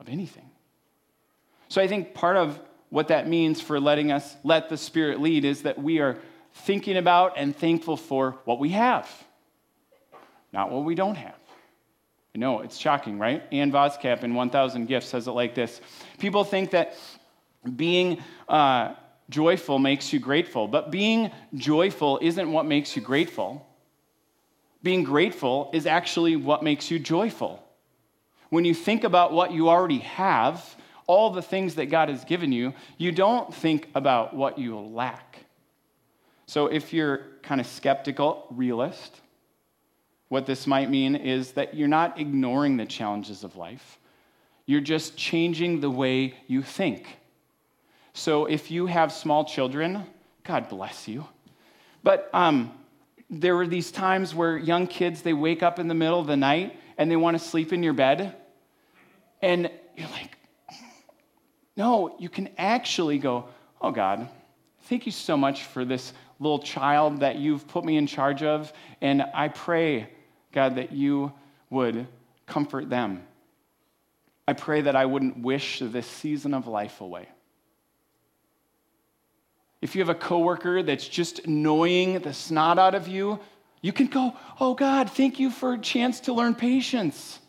of 0.00 0.08
anything. 0.08 0.50
So 1.68 1.80
I 1.80 1.86
think 1.86 2.12
part 2.12 2.36
of 2.36 2.60
what 2.90 3.08
that 3.08 3.28
means 3.28 3.60
for 3.60 3.80
letting 3.80 4.12
us 4.12 4.36
let 4.44 4.68
the 4.68 4.76
Spirit 4.76 5.20
lead 5.20 5.44
is 5.46 5.62
that 5.62 5.78
we 5.78 6.00
are 6.00 6.18
thinking 6.54 6.96
about 6.96 7.34
and 7.36 7.56
thankful 7.56 7.96
for 7.96 8.32
what 8.44 8.58
we 8.58 8.70
have, 8.70 9.08
not 10.52 10.70
what 10.70 10.84
we 10.84 10.94
don't 10.94 11.16
have. 11.16 11.34
I 12.34 12.38
know, 12.38 12.60
it's 12.60 12.78
shocking, 12.78 13.18
right? 13.18 13.42
Ann 13.52 13.70
Voskamp 13.70 14.22
in 14.22 14.34
1000 14.34 14.86
Gifts 14.86 15.08
says 15.08 15.28
it 15.28 15.32
like 15.32 15.54
this 15.54 15.80
People 16.18 16.44
think 16.44 16.70
that 16.70 16.96
being 17.76 18.22
uh, 18.48 18.94
joyful 19.28 19.78
makes 19.78 20.12
you 20.12 20.18
grateful, 20.18 20.66
but 20.66 20.90
being 20.90 21.30
joyful 21.54 22.18
isn't 22.22 22.50
what 22.50 22.66
makes 22.66 22.96
you 22.96 23.02
grateful. 23.02 23.66
Being 24.82 25.04
grateful 25.04 25.70
is 25.72 25.86
actually 25.86 26.36
what 26.36 26.64
makes 26.64 26.90
you 26.90 26.98
joyful. 26.98 27.62
When 28.50 28.64
you 28.64 28.74
think 28.74 29.04
about 29.04 29.32
what 29.32 29.52
you 29.52 29.68
already 29.68 30.00
have, 30.00 30.76
all 31.06 31.30
the 31.30 31.42
things 31.42 31.76
that 31.76 31.86
God 31.86 32.08
has 32.08 32.24
given 32.24 32.52
you, 32.52 32.74
you 32.98 33.12
don't 33.12 33.54
think 33.54 33.88
about 33.94 34.34
what 34.34 34.58
you 34.58 34.78
lack. 34.78 35.46
So 36.46 36.66
if 36.66 36.92
you're 36.92 37.22
kind 37.42 37.60
of 37.60 37.66
skeptical, 37.66 38.46
realist, 38.50 39.20
what 40.28 40.46
this 40.46 40.66
might 40.66 40.88
mean 40.88 41.14
is 41.14 41.52
that 41.52 41.74
you're 41.74 41.88
not 41.88 42.18
ignoring 42.18 42.76
the 42.76 42.86
challenges 42.86 43.44
of 43.44 43.56
life. 43.56 43.98
You're 44.64 44.80
just 44.80 45.16
changing 45.16 45.80
the 45.80 45.90
way 45.90 46.34
you 46.46 46.62
think. 46.62 47.06
So 48.14 48.46
if 48.46 48.70
you 48.70 48.86
have 48.86 49.12
small 49.12 49.44
children, 49.44 50.06
God 50.44 50.68
bless 50.68 51.08
you. 51.08 51.26
But 52.02 52.30
um, 52.32 52.72
there 53.30 53.56
were 53.56 53.66
these 53.66 53.90
times 53.90 54.34
where 54.34 54.56
young 54.56 54.86
kids, 54.86 55.22
they 55.22 55.32
wake 55.32 55.62
up 55.62 55.78
in 55.78 55.88
the 55.88 55.94
middle 55.94 56.20
of 56.20 56.26
the 56.26 56.36
night 56.36 56.78
and 56.98 57.10
they 57.10 57.16
want 57.16 57.38
to 57.38 57.44
sleep 57.44 57.72
in 57.72 57.82
your 57.82 57.92
bed. 57.92 58.34
And 59.40 59.70
you're 59.96 60.08
like, 60.08 60.36
no, 61.76 62.16
you 62.18 62.28
can 62.28 62.50
actually 62.58 63.18
go, 63.18 63.48
oh 63.80 63.90
God, 63.90 64.28
thank 64.84 65.06
you 65.06 65.12
so 65.12 65.36
much 65.36 65.64
for 65.64 65.84
this 65.84 66.12
little 66.42 66.58
child 66.58 67.20
that 67.20 67.36
you've 67.36 67.66
put 67.68 67.84
me 67.84 67.96
in 67.96 68.06
charge 68.06 68.42
of. 68.42 68.72
And 69.00 69.22
I 69.34 69.48
pray, 69.48 70.08
God, 70.52 70.76
that 70.76 70.92
you 70.92 71.32
would 71.70 72.06
comfort 72.46 72.90
them. 72.90 73.22
I 74.46 74.52
pray 74.52 74.82
that 74.82 74.96
I 74.96 75.06
wouldn't 75.06 75.38
wish 75.38 75.78
this 75.78 76.06
season 76.06 76.52
of 76.52 76.66
life 76.66 77.00
away. 77.00 77.28
If 79.80 79.94
you 79.94 80.00
have 80.00 80.08
a 80.08 80.14
coworker 80.14 80.82
that's 80.82 81.06
just 81.08 81.40
annoying 81.40 82.18
the 82.20 82.32
snot 82.32 82.78
out 82.78 82.94
of 82.94 83.08
you, 83.08 83.40
you 83.80 83.92
can 83.92 84.06
go, 84.06 84.36
Oh 84.60 84.74
God, 84.74 85.10
thank 85.10 85.40
you 85.40 85.50
for 85.50 85.74
a 85.74 85.78
chance 85.78 86.20
to 86.20 86.32
learn 86.32 86.54
patience. 86.54 87.40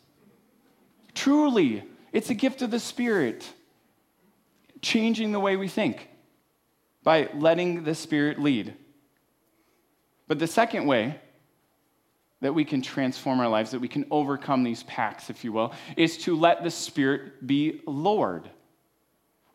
Truly, 1.13 1.84
it's 2.12 2.29
a 2.29 2.34
gift 2.34 2.62
of 2.62 2.71
the 2.71 2.79
Spirit, 2.79 3.47
changing 4.82 5.32
the 5.32 5.39
way 5.39 5.56
we 5.56 5.67
think 5.67 6.10
by 7.03 7.29
letting 7.36 7.84
the 7.84 7.95
Spirit 7.95 8.39
lead. 8.39 8.73
But 10.27 10.39
the 10.39 10.47
second 10.47 10.86
way 10.86 11.19
that 12.41 12.53
we 12.53 12.65
can 12.65 12.81
transform 12.81 13.39
our 13.39 13.47
lives, 13.47 13.71
that 13.71 13.79
we 13.79 13.88
can 13.88 14.05
overcome 14.12 14.63
these 14.63 14.83
packs, 14.83 15.29
if 15.29 15.43
you 15.43 15.53
will, 15.53 15.73
is 15.95 16.17
to 16.19 16.36
let 16.36 16.63
the 16.63 16.71
Spirit 16.71 17.47
be 17.47 17.81
Lord. 17.86 18.49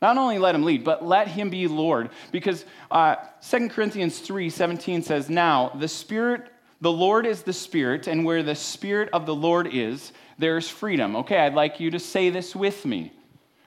Not 0.01 0.17
only 0.17 0.39
let 0.39 0.55
him 0.55 0.63
lead, 0.63 0.85
but 0.85 1.05
let 1.05 1.29
him 1.29 1.51
be 1.51 1.67
Lord. 1.67 2.11
Because 2.31 2.65
uh, 2.91 3.17
2 3.49 3.69
Corinthians 3.69 4.21
3 4.21 4.49
17 4.49 5.03
says, 5.03 5.29
Now 5.29 5.71
the 5.79 5.89
Spirit, 5.89 6.51
the 6.81 6.93
Lord 6.93 7.27
is 7.27 7.43
the 7.43 7.53
Spirit, 7.53 8.07
and 8.07 8.25
where 8.25 8.43
the 8.43 8.55
Spirit 8.55 9.11
of 9.13 9.27
the 9.27 9.35
Lord 9.35 9.69
is, 9.73 10.13
there's 10.39 10.69
freedom. 10.69 11.17
Okay, 11.17 11.39
I'd 11.39 11.55
like 11.55 11.81
you 11.81 11.91
to 11.91 11.99
say 11.99 12.31
this 12.31 12.55
with 12.55 12.87
me. 12.87 13.13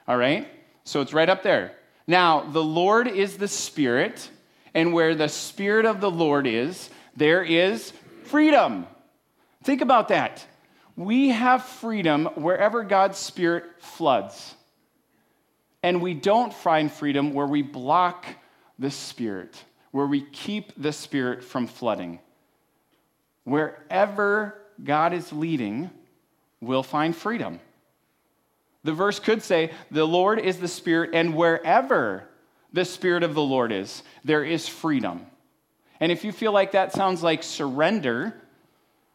All 0.08 0.16
right? 0.16 0.48
So 0.84 1.00
it's 1.00 1.12
right 1.12 1.28
up 1.28 1.42
there. 1.42 1.76
Now, 2.06 2.40
the 2.40 2.64
Lord 2.64 3.06
is 3.06 3.36
the 3.36 3.46
Spirit, 3.46 4.28
and 4.74 4.92
where 4.92 5.14
the 5.14 5.28
Spirit 5.28 5.84
of 5.84 6.00
the 6.00 6.10
Lord 6.10 6.46
is, 6.46 6.90
there 7.16 7.42
is 7.42 7.92
freedom. 8.24 8.86
Think 9.62 9.80
about 9.80 10.08
that. 10.08 10.46
We 10.96 11.30
have 11.30 11.64
freedom 11.64 12.26
wherever 12.34 12.82
God's 12.82 13.18
Spirit 13.18 13.64
floods. 13.78 14.54
And 15.82 16.00
we 16.00 16.14
don't 16.14 16.52
find 16.52 16.90
freedom 16.92 17.32
where 17.32 17.46
we 17.46 17.62
block 17.62 18.26
the 18.78 18.90
Spirit, 18.90 19.62
where 19.90 20.06
we 20.06 20.20
keep 20.20 20.72
the 20.80 20.92
Spirit 20.92 21.42
from 21.42 21.66
flooding. 21.66 22.20
Wherever 23.44 24.58
God 24.82 25.12
is 25.12 25.32
leading, 25.32 25.90
we'll 26.60 26.82
find 26.82 27.14
freedom. 27.16 27.60
The 28.84 28.92
verse 28.92 29.18
could 29.18 29.42
say, 29.42 29.72
The 29.90 30.06
Lord 30.06 30.38
is 30.38 30.58
the 30.58 30.68
Spirit, 30.68 31.10
and 31.14 31.34
wherever 31.34 32.28
the 32.72 32.84
Spirit 32.84 33.22
of 33.22 33.34
the 33.34 33.42
Lord 33.42 33.72
is, 33.72 34.02
there 34.24 34.44
is 34.44 34.68
freedom. 34.68 35.26
And 36.00 36.10
if 36.10 36.24
you 36.24 36.32
feel 36.32 36.52
like 36.52 36.72
that 36.72 36.92
sounds 36.92 37.22
like 37.22 37.42
surrender, 37.42 38.34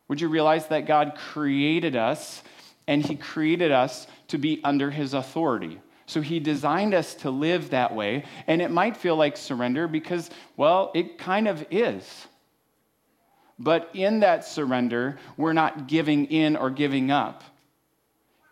would 0.07 0.21
you 0.21 0.29
realize 0.29 0.67
that 0.67 0.85
God 0.85 1.15
created 1.15 1.95
us 1.95 2.41
and 2.87 3.05
He 3.05 3.15
created 3.15 3.71
us 3.71 4.07
to 4.29 4.37
be 4.37 4.61
under 4.63 4.89
His 4.89 5.13
authority? 5.13 5.79
So 6.07 6.21
he 6.21 6.39
designed 6.39 6.93
us 6.93 7.15
to 7.15 7.29
live 7.29 7.71
that 7.71 7.93
way. 7.93 8.23
And 8.47 8.61
it 8.61 8.71
might 8.71 8.95
feel 8.95 9.17
like 9.17 9.35
surrender 9.35 9.87
because, 9.89 10.29
well, 10.55 10.91
it 10.95 11.17
kind 11.17 11.49
of 11.49 11.67
is. 11.69 12.27
But 13.59 13.89
in 13.93 14.21
that 14.21 14.45
surrender, 14.45 15.17
we're 15.35 15.53
not 15.53 15.87
giving 15.87 16.25
in 16.25 16.55
or 16.55 16.69
giving 16.69 17.11
up. 17.11 17.43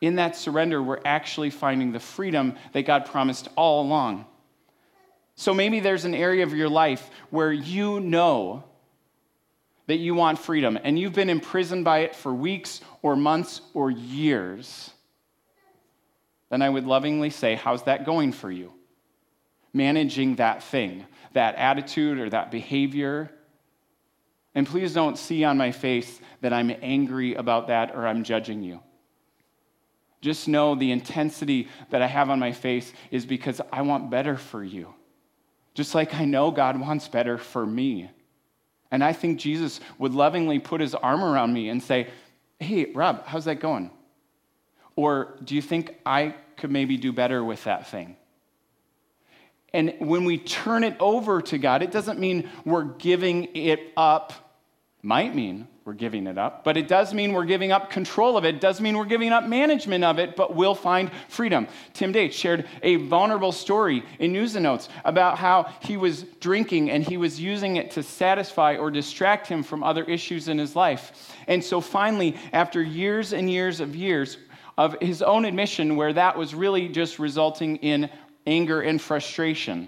In 0.01 0.15
that 0.15 0.35
surrender, 0.35 0.83
we're 0.83 0.99
actually 1.05 1.49
finding 1.49 1.93
the 1.93 1.99
freedom 1.99 2.55
that 2.73 2.85
God 2.85 3.05
promised 3.05 3.47
all 3.55 3.83
along. 3.83 4.25
So 5.35 5.53
maybe 5.53 5.79
there's 5.79 6.05
an 6.05 6.15
area 6.15 6.43
of 6.43 6.53
your 6.53 6.69
life 6.69 7.09
where 7.29 7.51
you 7.51 7.99
know 7.99 8.63
that 9.87 9.97
you 9.97 10.15
want 10.15 10.39
freedom 10.39 10.79
and 10.81 10.97
you've 10.97 11.13
been 11.13 11.29
imprisoned 11.29 11.85
by 11.85 11.99
it 11.99 12.15
for 12.15 12.33
weeks 12.33 12.81
or 13.01 13.15
months 13.15 13.61
or 13.73 13.91
years 13.91 14.91
then 16.49 16.61
I 16.61 16.69
would 16.69 16.85
lovingly 16.85 17.29
say, 17.29 17.55
How's 17.55 17.83
that 17.83 18.05
going 18.05 18.31
for 18.31 18.51
you? 18.51 18.71
Managing 19.73 20.35
that 20.35 20.63
thing, 20.63 21.05
that 21.33 21.55
attitude 21.55 22.19
or 22.19 22.29
that 22.29 22.51
behavior. 22.51 23.31
And 24.53 24.65
please 24.65 24.93
don't 24.93 25.17
see 25.17 25.43
on 25.43 25.57
my 25.57 25.71
face 25.71 26.21
that 26.41 26.53
I'm 26.53 26.71
angry 26.81 27.33
about 27.33 27.67
that 27.67 27.93
or 27.93 28.07
I'm 28.07 28.23
judging 28.23 28.61
you. 28.61 28.79
Just 30.21 30.47
know 30.47 30.75
the 30.75 30.91
intensity 30.91 31.67
that 31.89 32.01
I 32.01 32.07
have 32.07 32.29
on 32.29 32.39
my 32.39 32.53
face 32.53 32.93
is 33.11 33.25
because 33.25 33.59
I 33.71 33.81
want 33.81 34.09
better 34.09 34.37
for 34.37 34.63
you. 34.63 34.93
Just 35.75 35.93
like 35.93 36.15
I 36.15 36.25
know 36.25 36.49
God 36.49 36.79
wants 36.79 37.07
better 37.07 37.37
for 37.37 37.65
me. 37.65 38.09
And 38.89 39.03
I 39.03 39.13
think 39.13 39.39
Jesus 39.39 39.79
would 39.99 40.13
lovingly 40.13 40.57
put 40.57 40.81
his 40.81 40.95
arm 40.95 41.23
around 41.23 41.53
me 41.53 41.69
and 41.69 41.83
say, 41.83 42.07
Hey, 42.59 42.91
Rob, 42.93 43.25
how's 43.27 43.45
that 43.45 43.59
going? 43.59 43.91
Or 44.95 45.37
do 45.43 45.55
you 45.55 45.61
think 45.61 45.93
I 46.05 46.35
could 46.55 46.71
maybe 46.71 46.95
do 46.95 47.11
better 47.11 47.43
with 47.43 47.65
that 47.65 47.87
thing? 47.87 48.15
And 49.73 49.93
when 49.99 50.23
we 50.23 50.37
turn 50.37 50.85
it 50.85 50.95
over 51.01 51.41
to 51.41 51.57
God, 51.57 51.83
it 51.83 51.91
doesn't 51.91 52.17
mean 52.17 52.49
we're 52.63 52.85
giving 52.85 53.49
it 53.53 53.91
up. 53.97 54.31
Might 55.03 55.35
mean 55.35 55.67
we're 55.85 55.93
giving 55.93 56.25
it 56.25 56.39
up, 56.39 56.63
but 56.63 56.77
it 56.77 56.87
does 56.87 57.13
mean 57.13 57.31
we're 57.31 57.45
giving 57.45 57.71
up 57.71 57.91
control 57.91 58.37
of 58.37 58.43
it. 58.43 58.55
It 58.55 58.61
does 58.61 58.81
mean 58.81 58.97
we're 58.97 59.05
giving 59.05 59.31
up 59.31 59.45
management 59.47 60.03
of 60.03 60.17
it, 60.17 60.35
but 60.35 60.55
we'll 60.55 60.73
find 60.73 61.11
freedom. 61.29 61.67
Tim 61.93 62.11
Date 62.11 62.33
shared 62.33 62.67
a 62.81 62.95
vulnerable 62.95 63.51
story 63.51 64.03
in 64.17 64.33
News 64.33 64.55
and 64.55 64.63
Notes 64.63 64.89
about 65.05 65.37
how 65.37 65.71
he 65.81 65.95
was 65.95 66.23
drinking 66.39 66.89
and 66.89 67.03
he 67.03 67.17
was 67.17 67.39
using 67.39 67.75
it 67.75 67.91
to 67.91 68.01
satisfy 68.01 68.77
or 68.77 68.89
distract 68.89 69.45
him 69.45 69.61
from 69.61 69.83
other 69.83 70.03
issues 70.05 70.47
in 70.47 70.57
his 70.57 70.75
life. 70.75 71.31
And 71.47 71.63
so 71.63 71.79
finally, 71.79 72.35
after 72.51 72.81
years 72.81 73.31
and 73.31 73.47
years 73.47 73.79
of 73.79 73.95
years, 73.95 74.39
of 74.77 74.97
his 75.01 75.21
own 75.21 75.45
admission 75.45 75.95
where 75.95 76.13
that 76.13 76.35
was 76.35 76.55
really 76.55 76.89
just 76.89 77.19
resulting 77.19 77.77
in 77.77 78.09
anger 78.47 78.81
and 78.81 78.99
frustration. 78.99 79.87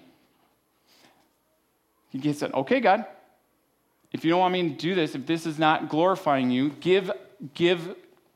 He 2.10 2.33
said, 2.33 2.53
Okay, 2.53 2.79
God, 2.79 3.05
if 4.12 4.24
you 4.24 4.32
don't 4.32 4.39
want 4.39 4.54
me 4.54 4.70
to 4.70 4.76
do 4.76 4.96
this, 4.96 5.15
if 5.15 5.26
this 5.26 5.46
is 5.46 5.60
not 5.60 5.89
glorifying 5.89 6.50
you, 6.50 6.70
give, 6.80 7.12
give, 7.54 7.96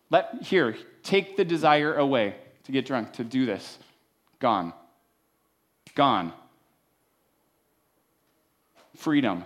let, 0.09 0.41
here, 0.43 0.75
take 1.03 1.37
the 1.37 1.45
desire 1.45 1.95
away 1.95 2.35
to 2.65 2.71
get 2.71 2.85
drunk, 2.85 3.13
to 3.13 3.23
do 3.23 3.45
this. 3.45 3.79
Gone. 4.39 4.73
Gone. 5.95 6.33
Freedom. 8.95 9.45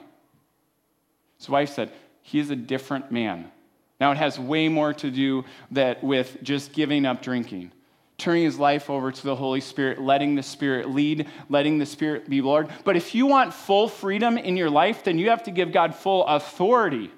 His 1.37 1.49
wife 1.49 1.73
said, 1.73 1.91
He 2.21 2.39
is 2.39 2.49
a 2.49 2.55
different 2.55 3.11
man. 3.11 3.51
Now, 3.99 4.11
it 4.11 4.17
has 4.17 4.37
way 4.37 4.67
more 4.67 4.93
to 4.95 5.09
do 5.09 5.45
that 5.71 6.03
with 6.03 6.37
just 6.43 6.73
giving 6.73 7.05
up 7.05 7.21
drinking, 7.21 7.71
turning 8.17 8.43
his 8.43 8.57
life 8.57 8.89
over 8.89 9.11
to 9.11 9.23
the 9.23 9.35
Holy 9.35 9.59
Spirit, 9.59 10.01
letting 10.01 10.35
the 10.35 10.43
Spirit 10.43 10.89
lead, 10.89 11.27
letting 11.49 11.77
the 11.77 11.85
Spirit 11.85 12.29
be 12.29 12.41
Lord. 12.41 12.69
But 12.83 12.95
if 12.95 13.13
you 13.13 13.25
want 13.25 13.53
full 13.53 13.87
freedom 13.87 14.37
in 14.37 14.55
your 14.55 14.69
life, 14.69 15.03
then 15.03 15.17
you 15.17 15.29
have 15.29 15.43
to 15.43 15.51
give 15.51 15.71
God 15.71 15.93
full 15.93 16.25
authority 16.25 17.11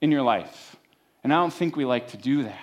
in 0.00 0.10
your 0.10 0.22
life. 0.22 0.76
And 1.22 1.32
I 1.32 1.36
don't 1.36 1.52
think 1.52 1.76
we 1.76 1.84
like 1.84 2.08
to 2.08 2.16
do 2.16 2.42
that. 2.42 2.58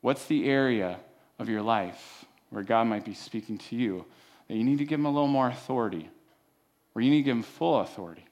What's 0.00 0.26
the 0.26 0.48
area 0.48 0.98
of 1.38 1.48
your 1.48 1.62
life 1.62 2.24
where 2.50 2.64
God 2.64 2.88
might 2.88 3.04
be 3.04 3.14
speaking 3.14 3.58
to 3.58 3.76
you 3.76 4.04
that 4.48 4.56
you 4.56 4.64
need 4.64 4.78
to 4.78 4.84
give 4.84 4.98
him 4.98 5.06
a 5.06 5.10
little 5.10 5.28
more 5.28 5.48
authority, 5.48 6.10
or 6.94 7.00
you 7.00 7.10
need 7.10 7.18
to 7.18 7.22
give 7.22 7.36
him 7.36 7.42
full 7.44 7.80
authority? 7.80 8.24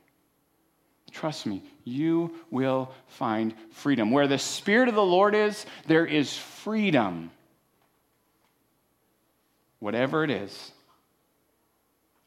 Trust 1.12 1.46
me, 1.46 1.62
you 1.90 2.34
will 2.50 2.92
find 3.06 3.54
freedom. 3.72 4.10
Where 4.10 4.26
the 4.26 4.38
Spirit 4.38 4.88
of 4.88 4.94
the 4.94 5.04
Lord 5.04 5.34
is, 5.34 5.66
there 5.86 6.06
is 6.06 6.36
freedom. 6.36 7.30
Whatever 9.78 10.24
it 10.24 10.30
is, 10.30 10.72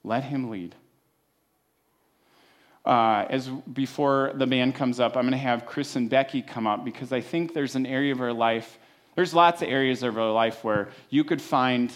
let 0.03 0.23
Him 0.23 0.49
lead. 0.49 0.75
Uh, 2.85 3.25
as 3.29 3.47
before 3.47 4.33
the 4.35 4.45
band 4.45 4.75
comes 4.75 4.99
up, 4.99 5.15
I'm 5.15 5.23
going 5.23 5.31
to 5.31 5.37
have 5.37 5.65
Chris 5.65 5.95
and 5.95 6.09
Becky 6.09 6.41
come 6.41 6.67
up 6.67 6.83
because 6.83 7.13
I 7.13 7.21
think 7.21 7.53
there's 7.53 7.75
an 7.75 7.85
area 7.85 8.11
of 8.11 8.19
our 8.19 8.33
life. 8.33 8.77
There's 9.15 9.33
lots 9.33 9.61
of 9.61 9.69
areas 9.69 10.03
of 10.03 10.17
our 10.17 10.31
life 10.31 10.63
where 10.63 10.89
you 11.09 11.23
could 11.23 11.41
find 11.41 11.91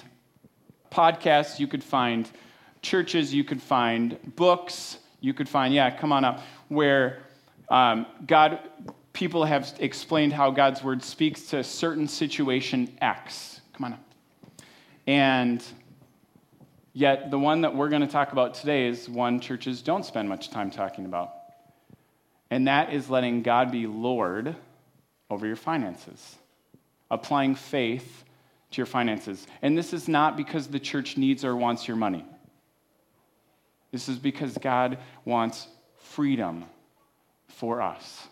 podcasts, 0.90 1.60
you 1.60 1.68
could 1.68 1.84
find 1.84 2.30
churches 2.82 3.34
you 3.34 3.44
could 3.44 3.62
find, 3.62 4.18
books 4.36 5.00
you 5.20 5.34
could 5.34 5.50
find, 5.50 5.74
yeah, 5.74 5.90
come 5.90 6.12
on 6.12 6.24
up, 6.24 6.42
where 6.70 7.20
um, 7.70 8.06
God, 8.26 8.60
people 9.14 9.46
have 9.46 9.74
explained 9.80 10.34
how 10.34 10.52
God's 10.52 10.84
word 10.84 11.04
speaks 11.04 11.48
to 11.48 11.64
certain 11.64 12.08
situation 12.08 12.96
X. 13.02 13.62
Come 13.74 13.86
on 13.86 13.94
up. 13.94 14.04
And 15.06 15.64
yet, 16.94 17.32
the 17.32 17.40
one 17.40 17.62
that 17.62 17.76
we're 17.76 17.90
going 17.90 18.02
to 18.02 18.08
talk 18.08 18.32
about 18.32 18.54
today 18.54 18.88
is 18.88 19.10
one 19.10 19.40
churches 19.40 19.82
don't 19.82 20.06
spend 20.06 20.30
much 20.30 20.50
time 20.50 20.72
talking 20.72 21.06
about. 21.06 21.34
And 22.50 22.68
that 22.68 22.94
is 22.94 23.10
letting 23.10 23.42
God 23.42 23.72
be 23.72 23.88
Lord 23.88 24.56
over 25.30 25.46
your 25.46 25.58
finances, 25.58 26.38
applying 27.12 27.56
faith 27.56 28.24
to 28.72 28.78
your 28.78 28.86
finances. 28.86 29.46
And 29.62 29.78
this 29.78 29.94
is 29.94 30.08
not 30.08 30.38
because 30.38 30.68
the 30.68 30.80
church 30.80 31.18
needs 31.18 31.44
or 31.44 31.56
wants 31.56 31.88
your 31.88 31.98
money. 31.98 32.26
This 33.92 34.08
is 34.08 34.18
because 34.18 34.58
God 34.58 34.98
wants 35.26 35.68
freedom 35.98 36.66
for 37.58 37.82
us. 37.82 38.28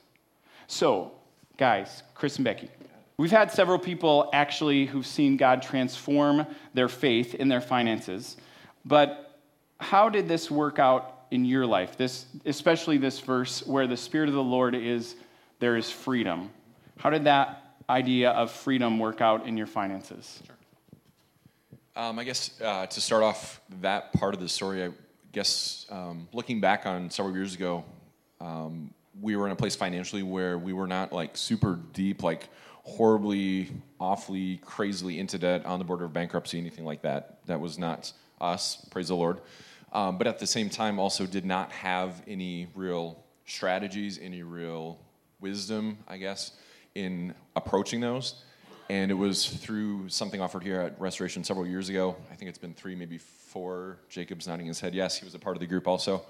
So, 0.68 1.12
guys, 1.58 2.04
Chris 2.14 2.36
and 2.36 2.46
Becky, 2.46 2.70
we've 3.18 3.32
had 3.32 3.52
several 3.52 3.80
people 3.80 4.30
actually 4.34 4.86
who've 4.86 5.06
seen 5.06 5.36
God 5.36 5.64
transform 5.64 6.46
their 6.76 6.88
faith 6.88 7.34
in 7.34 7.48
their 7.48 7.62
finances. 7.62 8.38
But 8.86 9.40
how 9.80 10.10
did 10.10 10.28
this 10.28 10.52
work 10.52 10.78
out 10.78 11.26
in 11.32 11.44
your 11.44 11.66
life? 11.66 11.98
This, 11.98 12.28
especially 12.46 12.98
this 12.98 13.20
verse 13.20 13.66
where 13.66 13.88
the 13.88 13.98
Spirit 13.98 14.30
of 14.30 14.36
the 14.36 14.44
Lord 14.44 14.76
is, 14.76 15.16
there 15.60 15.76
is 15.76 15.90
freedom. 15.90 16.52
How 16.98 17.10
did 17.10 17.24
that 17.24 17.78
idea 17.90 18.30
of 18.30 18.52
freedom 18.52 19.00
work 19.00 19.22
out 19.22 19.48
in 19.48 19.58
your 19.58 19.68
finances? 19.68 20.44
Sure. 20.46 20.56
Um, 21.96 22.20
I 22.20 22.24
guess 22.26 22.62
uh, 22.62 22.86
to 22.86 23.02
start 23.02 23.24
off 23.24 23.60
that 23.82 24.14
part 24.14 24.36
of 24.36 24.40
the 24.40 24.50
story, 24.50 24.84
I 24.84 24.90
guess 25.32 25.88
um, 25.90 26.28
looking 26.32 26.60
back 26.60 26.86
on 26.86 27.10
several 27.10 27.36
years 27.36 27.56
ago, 27.56 27.84
um, 28.40 28.94
we 29.22 29.36
were 29.36 29.46
in 29.46 29.52
a 29.52 29.56
place 29.56 29.76
financially 29.76 30.24
where 30.24 30.58
we 30.58 30.74
were 30.74 30.88
not 30.88 31.14
like 31.14 31.38
super 31.38 31.80
deep, 31.94 32.24
like 32.24 32.50
horribly, 32.84 33.72
awfully, 34.00 34.58
crazily 34.58 35.20
into 35.20 35.38
debt, 35.38 35.66
on 35.66 35.80
the 35.80 35.86
border 35.86 36.06
of 36.06 36.14
bankruptcy, 36.14 36.58
anything 36.58 36.86
like 36.86 37.02
that. 37.02 37.40
That 37.46 37.60
was 37.60 37.78
not 37.78 38.12
us, 38.40 38.86
praise 38.92 39.08
the 39.08 39.16
Lord. 39.16 39.42
Um, 39.92 40.18
but 40.18 40.28
at 40.28 40.40
the 40.40 40.48
same 40.48 40.70
time, 40.70 41.00
also 41.00 41.26
did 41.26 41.46
not 41.46 41.72
have 41.72 42.22
any 42.28 42.68
real 42.76 43.24
strategies, 43.46 44.20
any 44.22 44.44
real 44.44 45.00
wisdom, 45.40 45.98
I 46.08 46.18
guess, 46.18 46.52
in 46.96 47.34
approaching 47.56 48.02
those. 48.02 48.44
And 48.90 49.10
it 49.10 49.16
was 49.16 49.48
through 49.48 50.10
something 50.10 50.42
offered 50.42 50.62
here 50.62 50.82
at 50.82 51.00
Restoration 51.00 51.44
several 51.44 51.66
years 51.66 51.90
ago. 51.90 52.16
I 52.32 52.36
think 52.36 52.50
it's 52.50 52.58
been 52.58 52.74
three, 52.74 52.94
maybe 52.94 53.18
four. 53.18 53.98
Jacob's 54.10 54.48
nodding 54.48 54.68
his 54.68 54.80
head. 54.80 54.94
Yes, 54.94 55.18
he 55.18 55.26
was 55.26 55.34
a 55.34 55.40
part 55.40 55.56
of 55.56 55.60
the 55.60 55.66
group 55.66 55.88
also. 55.88 56.24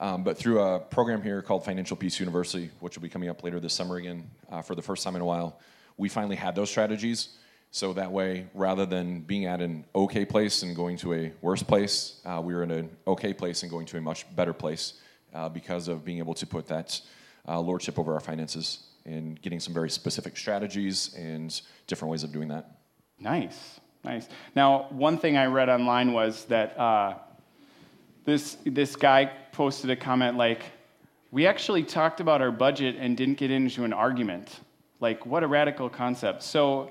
Um, 0.00 0.24
but 0.24 0.36
through 0.36 0.60
a 0.60 0.80
program 0.80 1.22
here 1.22 1.40
called 1.40 1.64
Financial 1.64 1.96
Peace 1.96 2.18
University, 2.18 2.70
which 2.80 2.96
will 2.96 3.02
be 3.02 3.08
coming 3.08 3.28
up 3.28 3.44
later 3.44 3.60
this 3.60 3.74
summer 3.74 3.96
again 3.96 4.28
uh, 4.50 4.60
for 4.60 4.74
the 4.74 4.82
first 4.82 5.04
time 5.04 5.14
in 5.14 5.22
a 5.22 5.24
while, 5.24 5.60
we 5.96 6.08
finally 6.08 6.36
had 6.36 6.54
those 6.54 6.70
strategies. 6.70 7.36
So 7.70 7.92
that 7.94 8.10
way, 8.10 8.46
rather 8.54 8.86
than 8.86 9.20
being 9.20 9.46
at 9.46 9.60
an 9.60 9.84
okay 9.94 10.24
place 10.24 10.62
and 10.62 10.76
going 10.76 10.96
to 10.98 11.12
a 11.14 11.32
worse 11.40 11.62
place, 11.62 12.20
uh, 12.24 12.40
we 12.42 12.54
were 12.54 12.62
in 12.62 12.70
an 12.70 12.90
okay 13.06 13.32
place 13.32 13.62
and 13.62 13.70
going 13.70 13.86
to 13.86 13.96
a 13.96 14.00
much 14.00 14.24
better 14.36 14.52
place 14.52 14.94
uh, 15.32 15.48
because 15.48 15.88
of 15.88 16.04
being 16.04 16.18
able 16.18 16.34
to 16.34 16.46
put 16.46 16.66
that 16.68 17.00
uh, 17.48 17.60
lordship 17.60 17.98
over 17.98 18.14
our 18.14 18.20
finances 18.20 18.84
and 19.04 19.40
getting 19.42 19.60
some 19.60 19.74
very 19.74 19.90
specific 19.90 20.36
strategies 20.36 21.14
and 21.14 21.62
different 21.86 22.10
ways 22.10 22.22
of 22.22 22.32
doing 22.32 22.48
that. 22.48 22.78
Nice, 23.18 23.80
nice. 24.04 24.28
Now, 24.54 24.86
one 24.90 25.18
thing 25.18 25.36
I 25.36 25.46
read 25.46 25.68
online 25.68 26.12
was 26.12 26.44
that 26.46 26.78
uh, 26.78 27.18
this, 28.24 28.56
this 28.64 28.96
guy 28.96 29.30
posted 29.52 29.90
a 29.90 29.96
comment 29.96 30.36
like, 30.36 30.62
We 31.30 31.46
actually 31.46 31.82
talked 31.82 32.20
about 32.20 32.40
our 32.40 32.50
budget 32.50 32.96
and 32.98 33.16
didn't 33.16 33.38
get 33.38 33.50
into 33.50 33.84
an 33.84 33.92
argument. 33.92 34.60
Like, 35.00 35.26
what 35.26 35.42
a 35.42 35.46
radical 35.46 35.88
concept. 35.88 36.42
So, 36.42 36.90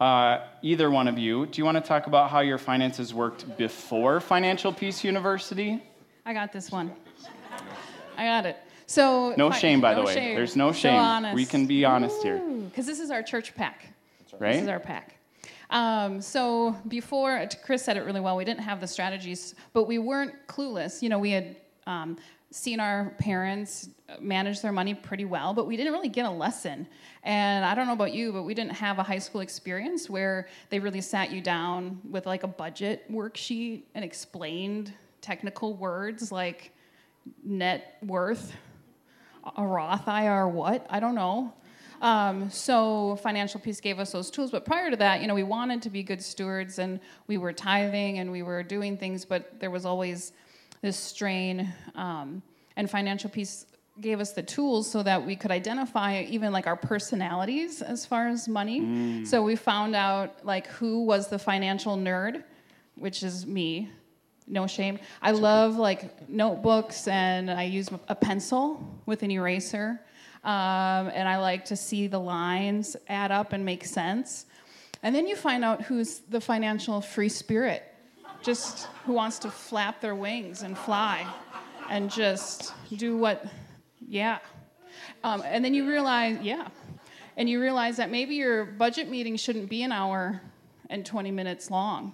uh, 0.00 0.40
either 0.62 0.90
one 0.90 1.06
of 1.08 1.18
you, 1.18 1.46
do 1.46 1.60
you 1.60 1.64
want 1.64 1.76
to 1.76 1.80
talk 1.80 2.06
about 2.06 2.30
how 2.30 2.40
your 2.40 2.58
finances 2.58 3.14
worked 3.14 3.56
before 3.56 4.20
Financial 4.20 4.72
Peace 4.72 5.04
University? 5.04 5.82
I 6.26 6.32
got 6.32 6.52
this 6.52 6.70
one. 6.70 6.92
I 8.16 8.24
got 8.24 8.46
it. 8.46 8.56
So 8.86 9.34
no 9.36 9.50
shame, 9.50 9.80
by 9.80 9.94
no 9.94 10.00
the 10.00 10.06
way. 10.06 10.14
Shame. 10.14 10.34
There's 10.34 10.56
no 10.56 10.72
shame. 10.72 11.22
So 11.22 11.32
we 11.32 11.46
can 11.46 11.66
be 11.66 11.84
honest 11.84 12.20
Ooh, 12.20 12.22
here. 12.22 12.42
Because 12.68 12.86
this 12.86 13.00
is 13.00 13.10
our 13.10 13.22
church 13.22 13.54
pack. 13.54 13.86
Right. 14.38 14.54
This 14.54 14.62
is 14.62 14.68
our 14.68 14.80
pack. 14.80 15.16
Um, 15.70 16.20
so 16.20 16.76
before, 16.88 17.46
Chris 17.64 17.84
said 17.84 17.96
it 17.96 18.04
really 18.04 18.20
well. 18.20 18.36
We 18.36 18.44
didn't 18.44 18.62
have 18.62 18.80
the 18.80 18.86
strategies, 18.86 19.54
but 19.72 19.84
we 19.84 19.98
weren't 19.98 20.34
clueless. 20.46 21.02
You 21.02 21.08
know, 21.08 21.18
we 21.18 21.30
had 21.30 21.56
um, 21.86 22.16
seen 22.50 22.80
our 22.80 23.14
parents 23.18 23.88
manage 24.20 24.60
their 24.60 24.72
money 24.72 24.94
pretty 24.94 25.24
well, 25.24 25.54
but 25.54 25.66
we 25.66 25.76
didn't 25.76 25.92
really 25.92 26.08
get 26.08 26.26
a 26.26 26.30
lesson. 26.30 26.86
And 27.22 27.64
I 27.64 27.74
don't 27.74 27.86
know 27.86 27.94
about 27.94 28.12
you, 28.12 28.32
but 28.32 28.42
we 28.42 28.54
didn't 28.54 28.74
have 28.74 28.98
a 28.98 29.02
high 29.02 29.18
school 29.18 29.40
experience 29.40 30.08
where 30.08 30.48
they 30.70 30.78
really 30.78 31.00
sat 31.00 31.30
you 31.30 31.40
down 31.40 32.00
with 32.08 32.26
like 32.26 32.42
a 32.42 32.48
budget 32.48 33.10
worksheet 33.10 33.84
and 33.94 34.04
explained 34.04 34.92
technical 35.20 35.74
words 35.74 36.30
like 36.30 36.70
net 37.42 37.96
worth, 38.02 38.52
a 39.56 39.66
Roth 39.66 40.06
IRA, 40.06 40.48
what? 40.48 40.86
I 40.90 41.00
don't 41.00 41.14
know. 41.14 41.52
Um, 42.00 42.50
so 42.50 43.16
financial 43.22 43.60
peace 43.60 43.80
gave 43.80 43.98
us 43.98 44.12
those 44.12 44.30
tools. 44.30 44.50
But 44.50 44.64
prior 44.64 44.90
to 44.90 44.96
that, 44.96 45.20
you 45.20 45.26
know, 45.26 45.34
we 45.34 45.42
wanted 45.42 45.82
to 45.82 45.90
be 45.90 46.02
good 46.02 46.22
stewards 46.22 46.78
and 46.78 47.00
we 47.26 47.38
were 47.38 47.52
tithing 47.52 48.18
and 48.18 48.30
we 48.30 48.42
were 48.42 48.62
doing 48.62 48.96
things, 48.96 49.24
but 49.24 49.60
there 49.60 49.70
was 49.70 49.84
always 49.84 50.32
this 50.82 50.96
strain. 50.96 51.72
Um, 51.94 52.42
and 52.76 52.90
financial 52.90 53.30
peace 53.30 53.66
gave 54.00 54.20
us 54.20 54.32
the 54.32 54.42
tools 54.42 54.90
so 54.90 55.02
that 55.02 55.24
we 55.24 55.36
could 55.36 55.50
identify 55.50 56.22
even 56.22 56.52
like 56.52 56.66
our 56.66 56.76
personalities 56.76 57.80
as 57.80 58.04
far 58.04 58.28
as 58.28 58.48
money. 58.48 58.80
Mm. 58.80 59.26
So 59.26 59.42
we 59.42 59.54
found 59.54 59.94
out 59.94 60.44
like 60.44 60.66
who 60.66 61.04
was 61.04 61.28
the 61.28 61.38
financial 61.38 61.96
nerd, 61.96 62.42
which 62.96 63.22
is 63.22 63.46
me. 63.46 63.90
No 64.46 64.66
shame. 64.66 64.98
I 65.22 65.30
love 65.30 65.76
like 65.76 66.28
notebooks 66.28 67.08
and 67.08 67.50
I 67.50 67.62
use 67.62 67.88
a 68.08 68.14
pencil 68.14 69.00
with 69.06 69.22
an 69.22 69.30
eraser. 69.30 70.00
Um, 70.44 71.10
and 71.14 71.26
I 71.26 71.38
like 71.38 71.64
to 71.66 71.76
see 71.76 72.06
the 72.06 72.20
lines 72.20 72.96
add 73.08 73.32
up 73.32 73.54
and 73.54 73.64
make 73.64 73.84
sense. 73.84 74.44
And 75.02 75.14
then 75.14 75.26
you 75.26 75.36
find 75.36 75.64
out 75.64 75.82
who's 75.82 76.18
the 76.20 76.40
financial 76.40 77.00
free 77.00 77.30
spirit, 77.30 77.82
just 78.42 78.86
who 79.06 79.14
wants 79.14 79.38
to 79.40 79.50
flap 79.50 80.02
their 80.02 80.14
wings 80.14 80.62
and 80.62 80.76
fly 80.76 81.26
and 81.88 82.10
just 82.10 82.74
do 82.96 83.16
what, 83.16 83.46
yeah. 84.06 84.38
Um, 85.22 85.42
and 85.46 85.64
then 85.64 85.72
you 85.72 85.88
realize, 85.88 86.38
yeah. 86.42 86.68
And 87.38 87.48
you 87.48 87.60
realize 87.60 87.96
that 87.96 88.10
maybe 88.10 88.34
your 88.34 88.66
budget 88.66 89.08
meeting 89.08 89.36
shouldn't 89.36 89.70
be 89.70 89.82
an 89.82 89.92
hour 89.92 90.42
and 90.90 91.04
20 91.06 91.30
minutes 91.30 91.70
long 91.70 92.12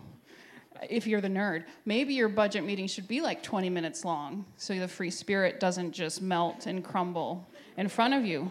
if 0.88 1.07
you're 1.07 1.21
the 1.21 1.29
nerd. 1.29 1.64
Maybe 1.85 2.14
your 2.14 2.29
budget 2.29 2.64
meeting 2.64 2.87
should 2.87 3.09
be 3.09 3.21
like 3.21 3.43
20 3.43 3.69
minutes 3.71 4.05
long 4.05 4.47
so 4.57 4.79
the 4.79 4.88
free 4.88 5.11
spirit 5.11 5.61
doesn't 5.61 5.93
just 5.93 6.23
melt 6.23 6.66
and 6.66 6.85
crumble 6.85 7.47
in 7.81 7.88
front 7.88 8.12
of 8.12 8.27
you. 8.27 8.51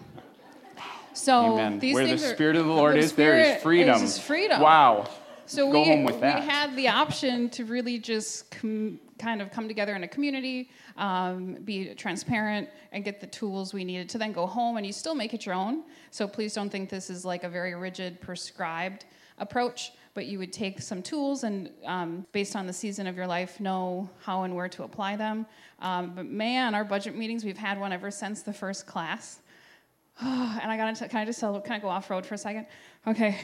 So 1.13 1.54
Amen. 1.54 1.80
these 1.80 1.94
Where 1.94 2.08
the 2.08 2.17
Spirit 2.17 2.56
are, 2.56 2.62
of 2.62 2.65
the 2.65 2.71
Lord 2.71 2.96
the 2.96 3.00
is, 3.00 3.13
there 3.13 3.38
is 3.38 3.62
freedom. 3.62 4.02
Is 4.02 4.17
freedom. 4.17 4.60
Wow. 4.60 5.08
So 5.46 5.71
Go 5.71 5.82
we, 5.82 5.88
home 5.88 6.04
with 6.04 6.19
that. 6.21 6.42
we 6.42 6.48
had 6.48 6.75
the 6.75 6.88
option 6.88 7.50
to 7.52 7.65
really 7.65 8.00
just 8.00 8.50
com- 8.50 9.00
kind 9.19 9.42
of 9.42 9.52
come 9.52 9.67
together 9.67 9.96
in 9.96 10.04
a 10.04 10.08
community, 10.08 10.71
um, 10.98 11.56
be 11.63 11.94
transparent, 11.94 12.69
and 12.92 13.04
get 13.04 13.19
the 13.21 13.27
tools 13.27 13.73
we 13.73 13.84
needed 13.84 14.10
to 14.10 14.17
then 14.17 14.32
go 14.32 14.48
home. 14.48 14.77
And 14.77 14.86
you 14.86 14.94
still 14.94 15.15
make 15.15 15.34
it 15.36 15.46
your 15.46 15.56
own. 15.56 15.84
So 16.10 16.27
please 16.27 16.56
don't 16.56 16.69
think 16.71 16.90
this 16.90 17.10
is 17.12 17.23
like 17.23 17.44
a 17.44 17.50
very 17.50 17.75
rigid, 17.75 18.19
prescribed 18.21 19.06
approach. 19.38 19.92
But 20.20 20.28
you 20.28 20.38
would 20.40 20.52
take 20.52 20.82
some 20.82 21.02
tools 21.02 21.46
and, 21.46 21.70
um, 21.86 22.26
based 22.34 22.54
on 22.54 22.67
the 22.67 22.74
season 22.74 23.08
of 23.08 23.15
your 23.15 23.26
life, 23.26 23.62
know 23.62 24.10
how 24.20 24.44
and 24.44 24.54
where 24.54 24.67
to 24.67 24.84
apply 24.84 25.15
them. 25.15 25.46
Um, 25.80 26.12
but 26.13 26.26
man, 26.26 26.76
our 26.76 26.84
budget 26.84 27.15
meetings, 27.15 27.46
we've 27.46 27.58
had 27.58 27.80
one 27.80 27.94
ever 27.94 28.12
since 28.12 28.42
the 28.42 28.52
first 28.52 28.86
class. 28.86 29.40
and 30.20 30.70
I 30.70 30.76
got 30.76 30.94
to, 30.94 31.08
can 31.08 31.22
I 31.22 31.24
just 31.24 31.40
tell, 31.40 31.62
can 31.62 31.72
I 31.72 31.80
go 31.80 31.88
off 31.88 32.10
road 32.10 32.26
for 32.26 32.36
a 32.36 32.38
second? 32.38 32.65
Okay. 33.08 33.38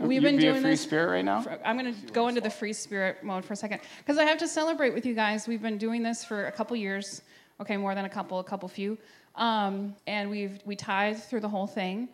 We've 0.00 0.22
been 0.22 0.38
doing 0.38 0.56
a 0.56 0.60
free 0.62 0.70
this, 0.70 0.80
spirit 0.80 1.10
right 1.10 1.24
now. 1.26 1.42
For, 1.42 1.58
I'm 1.62 1.76
going 1.76 1.94
to 1.94 2.12
go 2.14 2.28
into 2.28 2.40
the 2.40 2.48
free 2.48 2.72
spirit 2.72 3.22
mode 3.22 3.44
for 3.44 3.52
a 3.52 3.56
second 3.56 3.80
because 3.98 4.16
I 4.16 4.24
have 4.24 4.38
to 4.38 4.48
celebrate 4.48 4.94
with 4.94 5.04
you 5.04 5.14
guys. 5.14 5.46
We've 5.46 5.60
been 5.60 5.76
doing 5.76 6.02
this 6.02 6.24
for 6.24 6.46
a 6.46 6.52
couple 6.52 6.74
years. 6.74 7.20
Okay, 7.60 7.76
more 7.76 7.94
than 7.94 8.06
a 8.06 8.08
couple, 8.08 8.38
a 8.38 8.44
couple 8.44 8.66
few, 8.70 8.96
um, 9.34 9.94
and 10.06 10.30
we've 10.30 10.58
we 10.64 10.74
tithed 10.74 11.24
through 11.24 11.40
the 11.40 11.50
whole 11.50 11.66
thing, 11.66 12.08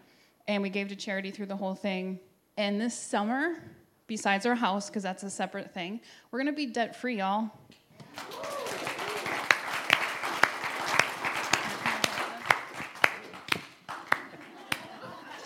and 0.48 0.64
we 0.64 0.68
gave 0.68 0.88
to 0.88 0.96
charity 0.96 1.30
through 1.30 1.46
the 1.46 1.56
whole 1.56 1.76
thing. 1.76 2.18
And 2.56 2.78
this 2.78 2.92
summer, 2.92 3.56
besides 4.10 4.44
our 4.44 4.56
house, 4.56 4.90
because 4.90 5.04
that's 5.04 5.22
a 5.22 5.30
separate 5.30 5.72
thing, 5.72 6.00
we're 6.32 6.40
going 6.40 6.52
to 6.52 6.52
be 6.52 6.66
debt 6.66 6.96
free, 6.96 7.18
y'all. 7.18 7.48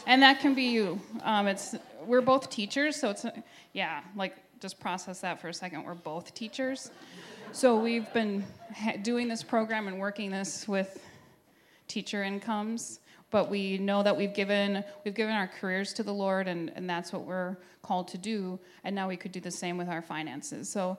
and 0.07 0.23
that 0.23 0.41
can 0.41 0.55
be 0.55 0.62
you. 0.62 0.99
Um, 1.25 1.47
it's 1.47 1.75
we're 2.07 2.23
both 2.23 2.49
teachers, 2.49 2.97
so 2.97 3.11
it's 3.11 3.27
yeah, 3.75 4.01
like 4.17 4.35
just 4.61 4.81
process 4.81 5.21
that 5.21 5.43
for 5.43 5.49
a 5.49 5.55
second. 5.55 5.85
We're 5.85 5.93
both 5.93 6.33
teachers, 6.33 6.91
So 7.53 7.79
we've 7.79 8.11
been 8.15 8.47
ha- 8.75 8.97
doing 9.03 9.29
this 9.29 9.43
program 9.43 9.89
and 9.89 10.01
working 10.01 10.31
this 10.31 10.67
with 10.67 11.05
teacher 11.87 12.23
incomes, 12.23 13.01
but 13.35 13.51
we 13.51 13.78
know 13.78 14.01
that 14.01 14.16
we've 14.16 14.32
given 14.32 14.85
we've 15.05 15.12
given 15.12 15.35
our 15.35 15.49
careers 15.49 15.93
to 15.95 16.05
the 16.05 16.14
Lord, 16.14 16.47
and, 16.47 16.70
and 16.76 16.89
that's 16.89 17.12
what 17.12 17.24
we're 17.24 17.57
called 17.82 18.07
to 18.09 18.16
do. 18.16 18.61
And 18.85 18.95
now 18.95 19.09
we 19.09 19.16
could 19.16 19.32
do 19.32 19.41
the 19.41 19.51
same 19.51 19.76
with 19.76 19.89
our 19.89 20.03
finances. 20.03 20.70
So 20.70 20.97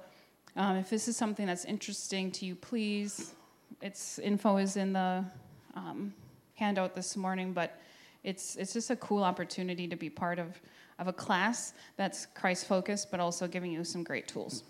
um, 0.57 0.75
if 0.75 0.89
this 0.89 1.07
is 1.07 1.15
something 1.15 1.45
that's 1.45 1.63
interesting 1.63 2.31
to 2.31 2.45
you, 2.45 2.53
please, 2.55 3.33
its 3.81 4.19
info 4.19 4.57
is 4.57 4.75
in 4.75 4.91
the 4.91 5.23
um, 5.75 6.13
handout 6.55 6.93
this 6.93 7.15
morning, 7.15 7.53
but 7.53 7.79
it's 8.25 8.57
it's 8.57 8.73
just 8.73 8.89
a 8.89 8.97
cool 8.97 9.23
opportunity 9.23 9.88
to 9.88 9.95
be 9.95 10.09
part 10.09 10.38
of 10.38 10.59
of 10.99 11.07
a 11.07 11.13
class 11.13 11.71
that's 11.95 12.25
Christ 12.25 12.67
focused, 12.67 13.11
but 13.11 13.21
also 13.21 13.47
giving 13.47 13.71
you 13.71 13.86
some 13.86 14.03
great 14.03 14.27
tools. 14.27 14.63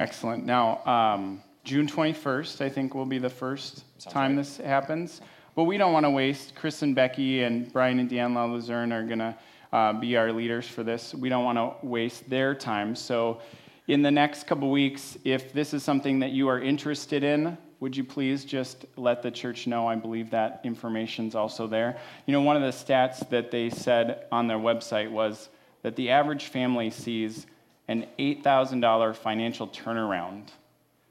Excellent. 0.00 0.44
Now, 0.44 0.84
um, 0.84 1.40
June 1.62 1.86
21st, 1.86 2.62
I 2.62 2.68
think, 2.68 2.96
will 2.96 3.06
be 3.06 3.18
the 3.18 3.30
first 3.30 3.84
Sounds 4.00 4.12
time 4.12 4.30
right. 4.30 4.38
this 4.38 4.56
happens. 4.56 5.20
But 5.58 5.64
we 5.64 5.76
don't 5.76 5.92
want 5.92 6.06
to 6.06 6.10
waste. 6.10 6.54
Chris 6.54 6.82
and 6.82 6.94
Becky 6.94 7.42
and 7.42 7.72
Brian 7.72 7.98
and 7.98 8.08
Deanne 8.08 8.32
La 8.32 8.44
Luzerne 8.44 8.92
are 8.92 9.02
going 9.02 9.18
to 9.18 9.36
uh, 9.72 9.92
be 9.92 10.16
our 10.16 10.32
leaders 10.32 10.68
for 10.68 10.84
this. 10.84 11.12
We 11.16 11.28
don't 11.28 11.42
want 11.42 11.58
to 11.58 11.84
waste 11.84 12.30
their 12.30 12.54
time. 12.54 12.94
So, 12.94 13.40
in 13.88 14.00
the 14.00 14.10
next 14.12 14.46
couple 14.46 14.70
weeks, 14.70 15.18
if 15.24 15.52
this 15.52 15.74
is 15.74 15.82
something 15.82 16.20
that 16.20 16.30
you 16.30 16.46
are 16.46 16.60
interested 16.60 17.24
in, 17.24 17.58
would 17.80 17.96
you 17.96 18.04
please 18.04 18.44
just 18.44 18.86
let 18.94 19.20
the 19.20 19.32
church 19.32 19.66
know? 19.66 19.88
I 19.88 19.96
believe 19.96 20.30
that 20.30 20.60
information's 20.62 21.34
also 21.34 21.66
there. 21.66 21.98
You 22.26 22.34
know, 22.34 22.42
one 22.42 22.54
of 22.54 22.62
the 22.62 22.68
stats 22.68 23.28
that 23.30 23.50
they 23.50 23.68
said 23.68 24.26
on 24.30 24.46
their 24.46 24.58
website 24.58 25.10
was 25.10 25.48
that 25.82 25.96
the 25.96 26.10
average 26.10 26.44
family 26.44 26.88
sees 26.88 27.48
an 27.88 28.06
$8,000 28.16 29.16
financial 29.16 29.66
turnaround, 29.66 30.50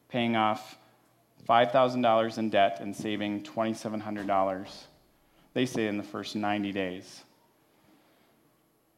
paying 0.08 0.38
off 0.38 0.78
$5,000 1.48 2.38
in 2.38 2.50
debt 2.50 2.80
and 2.82 2.96
saving 2.96 3.44
$2,700. 3.44 4.68
They 5.54 5.66
say 5.66 5.88
in 5.88 5.98
the 5.98 6.04
first 6.04 6.36
90 6.36 6.72
days. 6.72 7.24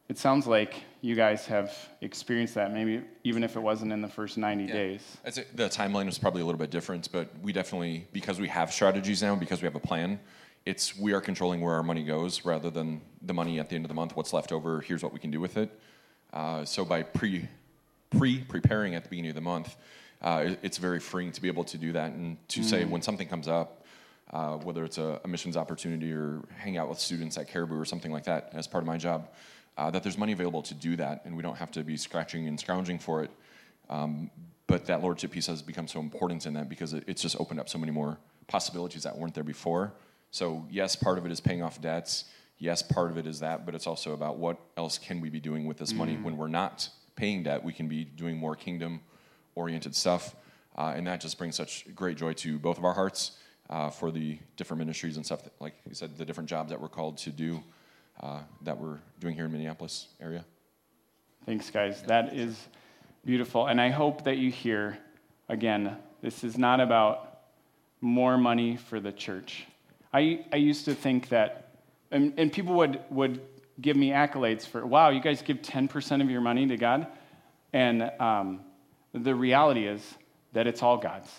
It 0.08 0.18
sounds 0.18 0.46
like 0.46 0.74
you 1.02 1.14
guys 1.14 1.46
have 1.46 1.72
experienced 2.00 2.56
that, 2.56 2.72
maybe 2.72 3.02
even 3.22 3.44
if 3.44 3.54
it 3.54 3.60
wasn't 3.60 3.92
in 3.92 4.00
the 4.02 4.08
first 4.08 4.36
90 4.36 4.64
Yeah. 4.64 4.72
days. 4.72 5.16
The 5.54 5.68
timeline 5.68 6.08
is 6.08 6.18
probably 6.18 6.42
a 6.42 6.44
little 6.44 6.58
bit 6.58 6.70
different, 6.70 7.10
but 7.12 7.28
we 7.40 7.52
definitely, 7.52 8.08
because 8.12 8.40
we 8.40 8.48
have 8.48 8.72
strategies 8.72 9.22
now, 9.22 9.36
because 9.36 9.62
we 9.62 9.66
have 9.66 9.76
a 9.76 9.80
plan, 9.80 10.18
it's 10.66 10.98
we 10.98 11.12
are 11.12 11.20
controlling 11.20 11.60
where 11.60 11.74
our 11.74 11.82
money 11.84 12.04
goes 12.04 12.44
rather 12.44 12.70
than 12.70 13.00
the 13.22 13.32
money 13.32 13.60
at 13.60 13.68
the 13.68 13.76
end 13.76 13.84
of 13.84 13.88
the 13.88 13.94
month, 13.94 14.16
what's 14.16 14.32
left 14.32 14.50
over, 14.50 14.80
here's 14.80 15.02
what 15.02 15.12
we 15.12 15.20
can 15.20 15.30
do 15.30 15.40
with 15.40 15.56
it. 15.56 15.70
Uh, 16.32 16.64
so 16.64 16.84
by 16.84 17.02
pre 17.04 17.48
pre 18.10 18.40
preparing 18.40 18.96
at 18.96 19.04
the 19.04 19.08
beginning 19.08 19.30
of 19.30 19.36
the 19.36 19.40
month, 19.40 19.76
uh, 20.22 20.54
it's 20.62 20.78
very 20.78 21.00
freeing 21.00 21.32
to 21.32 21.40
be 21.40 21.48
able 21.48 21.64
to 21.64 21.78
do 21.78 21.92
that 21.92 22.12
and 22.12 22.36
to 22.48 22.62
say 22.62 22.84
when 22.84 23.00
something 23.00 23.26
comes 23.26 23.48
up, 23.48 23.84
uh, 24.32 24.56
whether 24.58 24.84
it's 24.84 24.98
a, 24.98 25.20
a 25.24 25.28
missions 25.28 25.56
opportunity 25.56 26.12
or 26.12 26.42
hang 26.56 26.76
out 26.76 26.88
with 26.88 26.98
students 26.98 27.38
at 27.38 27.48
Caribou 27.48 27.78
or 27.78 27.84
something 27.84 28.12
like 28.12 28.24
that 28.24 28.50
as 28.52 28.66
part 28.66 28.82
of 28.82 28.86
my 28.86 28.98
job, 28.98 29.28
uh, 29.78 29.90
that 29.90 30.02
there's 30.02 30.18
money 30.18 30.32
available 30.32 30.62
to 30.62 30.74
do 30.74 30.94
that 30.96 31.22
and 31.24 31.34
we 31.36 31.42
don't 31.42 31.56
have 31.56 31.70
to 31.70 31.82
be 31.82 31.96
scratching 31.96 32.46
and 32.48 32.60
scrounging 32.60 32.98
for 32.98 33.22
it. 33.22 33.30
Um, 33.88 34.30
but 34.66 34.86
that 34.86 35.02
lordship 35.02 35.32
piece 35.32 35.46
has 35.46 35.62
become 35.62 35.88
so 35.88 36.00
important 36.00 36.46
in 36.46 36.54
that 36.54 36.68
because 36.68 36.92
it, 36.92 37.04
it's 37.06 37.22
just 37.22 37.40
opened 37.40 37.58
up 37.58 37.68
so 37.68 37.78
many 37.78 37.90
more 37.90 38.18
possibilities 38.46 39.02
that 39.04 39.16
weren't 39.16 39.34
there 39.34 39.42
before. 39.42 39.92
So 40.30 40.66
yes, 40.70 40.94
part 40.94 41.18
of 41.18 41.26
it 41.26 41.32
is 41.32 41.40
paying 41.40 41.62
off 41.62 41.80
debts. 41.80 42.26
Yes, 42.58 42.82
part 42.82 43.10
of 43.10 43.16
it 43.16 43.26
is 43.26 43.40
that, 43.40 43.64
but 43.64 43.74
it's 43.74 43.86
also 43.86 44.12
about 44.12 44.36
what 44.36 44.58
else 44.76 44.98
can 44.98 45.20
we 45.20 45.30
be 45.30 45.40
doing 45.40 45.64
with 45.64 45.78
this 45.78 45.94
money 45.94 46.16
when 46.16 46.36
we're 46.36 46.46
not 46.46 46.90
paying 47.16 47.42
debt. 47.42 47.64
We 47.64 47.72
can 47.72 47.88
be 47.88 48.04
doing 48.04 48.36
more 48.36 48.54
kingdom-oriented 49.54 49.94
stuff, 49.94 50.34
uh, 50.76 50.92
and 50.94 51.06
that 51.06 51.20
just 51.20 51.38
brings 51.38 51.56
such 51.56 51.84
great 51.94 52.16
joy 52.16 52.32
to 52.34 52.58
both 52.58 52.78
of 52.78 52.84
our 52.84 52.94
hearts 52.94 53.32
uh, 53.68 53.90
for 53.90 54.10
the 54.10 54.38
different 54.56 54.78
ministries 54.78 55.16
and 55.16 55.24
stuff. 55.24 55.42
That, 55.42 55.52
like 55.60 55.74
you 55.88 55.94
said, 55.94 56.16
the 56.16 56.24
different 56.24 56.48
jobs 56.48 56.70
that 56.70 56.80
we're 56.80 56.88
called 56.88 57.18
to 57.18 57.30
do 57.30 57.62
uh, 58.20 58.40
that 58.62 58.78
we're 58.78 58.98
doing 59.18 59.34
here 59.34 59.46
in 59.46 59.52
Minneapolis 59.52 60.08
area. 60.20 60.44
Thanks, 61.46 61.70
guys. 61.70 62.02
That 62.02 62.34
is 62.34 62.68
beautiful. 63.24 63.66
And 63.66 63.80
I 63.80 63.88
hope 63.90 64.24
that 64.24 64.36
you 64.36 64.50
hear 64.50 64.98
again, 65.48 65.96
this 66.22 66.44
is 66.44 66.56
not 66.56 66.80
about 66.80 67.40
more 68.00 68.38
money 68.38 68.76
for 68.76 69.00
the 69.00 69.12
church. 69.12 69.66
I, 70.12 70.44
I 70.52 70.56
used 70.56 70.84
to 70.84 70.94
think 70.94 71.28
that, 71.30 71.74
and, 72.10 72.34
and 72.36 72.52
people 72.52 72.74
would, 72.76 73.00
would 73.10 73.40
give 73.80 73.96
me 73.96 74.10
accolades 74.10 74.66
for, 74.66 74.84
wow, 74.86 75.10
you 75.10 75.20
guys 75.20 75.42
give 75.42 75.58
10% 75.58 76.22
of 76.22 76.30
your 76.30 76.40
money 76.40 76.66
to 76.66 76.76
God. 76.76 77.06
And 77.72 78.10
um, 78.20 78.60
the 79.12 79.34
reality 79.34 79.86
is 79.86 80.02
that 80.52 80.66
it's 80.66 80.82
all 80.82 80.96
God's. 80.96 81.30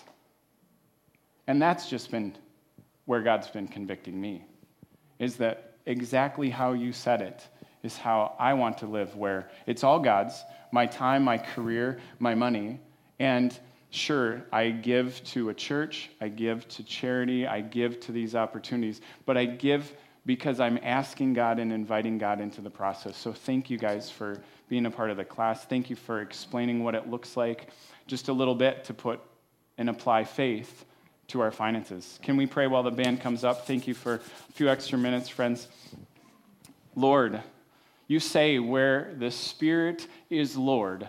And 1.46 1.60
that's 1.60 1.88
just 1.88 2.10
been 2.10 2.34
where 3.04 3.22
God's 3.22 3.48
been 3.48 3.68
convicting 3.68 4.20
me, 4.20 4.44
is 5.18 5.36
that 5.36 5.76
exactly 5.86 6.50
how 6.50 6.72
you 6.72 6.92
said 6.92 7.20
it 7.20 7.46
is 7.82 7.96
how 7.96 8.36
I 8.38 8.54
want 8.54 8.78
to 8.78 8.86
live, 8.86 9.16
where 9.16 9.50
it's 9.66 9.82
all 9.82 9.98
God's 9.98 10.44
my 10.70 10.86
time, 10.86 11.24
my 11.24 11.38
career, 11.38 11.98
my 12.18 12.34
money. 12.34 12.80
And 13.18 13.58
sure, 13.90 14.44
I 14.52 14.70
give 14.70 15.22
to 15.24 15.48
a 15.48 15.54
church, 15.54 16.10
I 16.20 16.28
give 16.28 16.66
to 16.68 16.84
charity, 16.84 17.46
I 17.46 17.60
give 17.60 18.00
to 18.00 18.12
these 18.12 18.34
opportunities, 18.34 19.00
but 19.26 19.36
I 19.36 19.44
give 19.44 19.92
because 20.24 20.60
I'm 20.60 20.78
asking 20.82 21.34
God 21.34 21.58
and 21.58 21.72
inviting 21.72 22.18
God 22.18 22.40
into 22.40 22.60
the 22.60 22.70
process. 22.70 23.16
So 23.16 23.32
thank 23.32 23.70
you 23.70 23.78
guys 23.78 24.10
for 24.10 24.40
being 24.68 24.86
a 24.86 24.90
part 24.90 25.10
of 25.10 25.16
the 25.16 25.24
class. 25.24 25.64
Thank 25.64 25.90
you 25.90 25.96
for 25.96 26.20
explaining 26.20 26.84
what 26.84 26.94
it 26.94 27.08
looks 27.08 27.36
like 27.36 27.68
just 28.06 28.28
a 28.28 28.32
little 28.32 28.54
bit 28.54 28.84
to 28.84 28.94
put 28.94 29.20
and 29.78 29.90
apply 29.90 30.24
faith 30.24 30.84
to 31.28 31.40
our 31.40 31.50
finances. 31.50 32.18
Can 32.22 32.36
we 32.36 32.46
pray 32.46 32.66
while 32.66 32.82
the 32.82 32.90
band 32.90 33.20
comes 33.20 33.42
up? 33.42 33.66
Thank 33.66 33.86
you 33.86 33.94
for 33.94 34.14
a 34.14 34.52
few 34.52 34.68
extra 34.68 34.98
minutes, 34.98 35.28
friends. 35.28 35.66
Lord, 36.94 37.42
you 38.06 38.20
say 38.20 38.58
where 38.58 39.14
the 39.18 39.30
Spirit 39.30 40.06
is 40.28 40.56
Lord, 40.56 41.08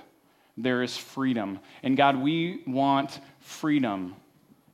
there 0.56 0.82
is 0.82 0.96
freedom. 0.96 1.60
And 1.82 1.98
God, 1.98 2.16
we 2.16 2.62
want 2.66 3.20
freedom 3.40 4.16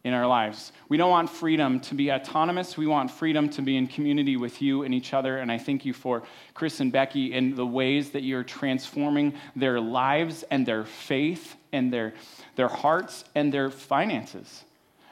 in 0.03 0.13
our 0.13 0.25
lives. 0.25 0.71
We 0.87 0.97
don't 0.97 1.09
want 1.09 1.29
freedom 1.29 1.79
to 1.81 1.95
be 1.95 2.11
autonomous. 2.11 2.77
We 2.77 2.87
want 2.87 3.11
freedom 3.11 3.49
to 3.49 3.61
be 3.61 3.75
in 3.75 3.87
community 3.87 4.37
with 4.37 4.61
you 4.61 4.83
and 4.83 4.93
each 4.93 5.13
other. 5.13 5.39
And 5.39 5.51
I 5.51 5.57
thank 5.57 5.85
you 5.85 5.93
for 5.93 6.23
Chris 6.53 6.79
and 6.79 6.91
Becky 6.91 7.33
and 7.33 7.55
the 7.55 7.65
ways 7.65 8.11
that 8.11 8.23
you're 8.23 8.43
transforming 8.43 9.33
their 9.55 9.79
lives 9.79 10.43
and 10.49 10.65
their 10.65 10.85
faith 10.85 11.55
and 11.73 11.91
their, 11.91 12.13
their 12.55 12.69
hearts 12.69 13.25
and 13.35 13.53
their 13.53 13.69
finances. 13.69 14.63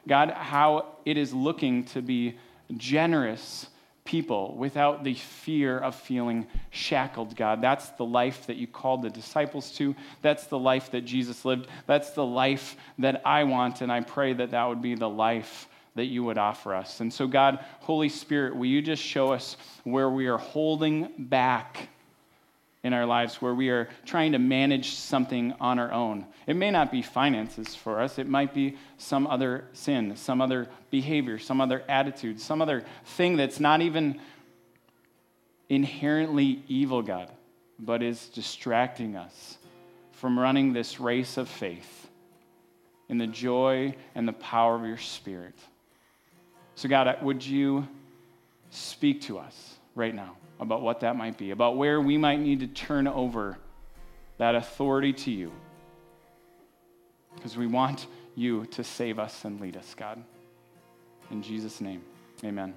God, 0.07 0.31
how 0.31 0.95
it 1.05 1.17
is 1.17 1.33
looking 1.33 1.83
to 1.85 2.01
be 2.01 2.37
generous 2.77 3.67
people 4.07 4.55
without 4.55 5.03
the 5.03 5.13
fear 5.13 5.77
of 5.77 5.93
feeling 5.93 6.47
shackled, 6.69 7.35
God. 7.35 7.61
That's 7.61 7.89
the 7.89 8.05
life 8.05 8.47
that 8.47 8.55
you 8.55 8.65
called 8.65 9.01
the 9.01 9.09
disciples 9.09 9.69
to. 9.73 9.93
That's 10.21 10.47
the 10.47 10.57
life 10.57 10.91
that 10.91 11.01
Jesus 11.01 11.43
lived. 11.43 11.67
That's 11.87 12.11
the 12.11 12.25
life 12.25 12.77
that 12.99 13.21
I 13.25 13.43
want, 13.43 13.81
and 13.81 13.91
I 13.91 13.99
pray 13.99 14.31
that 14.31 14.51
that 14.51 14.63
would 14.63 14.81
be 14.81 14.95
the 14.95 15.09
life 15.09 15.67
that 15.95 16.05
you 16.05 16.23
would 16.23 16.37
offer 16.37 16.73
us. 16.73 17.01
And 17.01 17.11
so, 17.11 17.27
God, 17.27 17.59
Holy 17.81 18.07
Spirit, 18.07 18.55
will 18.55 18.67
you 18.67 18.81
just 18.81 19.03
show 19.03 19.33
us 19.33 19.57
where 19.83 20.09
we 20.09 20.27
are 20.27 20.37
holding 20.37 21.11
back 21.17 21.89
in 22.87 22.93
our 22.93 23.05
lives, 23.05 23.41
where 23.41 23.53
we 23.53 23.69
are 23.69 23.89
trying 24.05 24.31
to 24.31 24.39
manage 24.39 24.95
something 24.95 25.53
on 25.59 25.77
our 25.77 25.91
own? 25.91 26.25
It 26.47 26.55
may 26.55 26.71
not 26.71 26.91
be 26.91 27.01
finances 27.01 27.75
for 27.75 27.99
us, 27.99 28.17
it 28.17 28.27
might 28.27 28.53
be 28.53 28.77
some 28.97 29.27
other 29.27 29.65
sin, 29.73 30.15
some 30.15 30.41
other 30.41 30.67
behavior, 30.89 31.37
some 31.37 31.61
other 31.61 31.83
attitude, 31.87 32.39
some 32.39 32.61
other 32.61 32.83
thing 33.05 33.35
that's 33.37 33.59
not 33.59 33.81
even 33.81 34.19
inherently 35.69 36.63
evil, 36.67 37.01
God, 37.01 37.29
but 37.77 38.01
is 38.01 38.29
distracting 38.29 39.15
us 39.15 39.57
from 40.13 40.39
running 40.39 40.73
this 40.73 40.99
race 40.99 41.37
of 41.37 41.49
faith 41.49 42.09
in 43.09 43.17
the 43.17 43.27
joy 43.27 43.95
and 44.15 44.27
the 44.27 44.33
power 44.33 44.75
of 44.75 44.85
your 44.85 44.97
Spirit. 44.97 45.55
So, 46.75 46.87
God, 46.87 47.17
would 47.21 47.45
you 47.45 47.87
speak 48.69 49.21
to 49.23 49.39
us 49.39 49.75
right 49.95 50.15
now 50.15 50.37
about 50.59 50.81
what 50.81 51.01
that 51.01 51.15
might 51.15 51.37
be, 51.37 51.51
about 51.51 51.77
where 51.77 52.01
we 52.01 52.17
might 52.17 52.39
need 52.39 52.59
to 52.61 52.67
turn 52.67 53.07
over 53.07 53.57
that 54.37 54.55
authority 54.55 55.13
to 55.13 55.31
you? 55.31 55.51
Because 57.35 57.55
we 57.55 57.67
want 57.67 58.07
you 58.35 58.65
to 58.67 58.83
save 58.83 59.19
us 59.19 59.45
and 59.45 59.59
lead 59.59 59.77
us, 59.77 59.93
God. 59.95 60.23
In 61.31 61.41
Jesus' 61.41 61.81
name, 61.81 62.01
amen. 62.43 62.73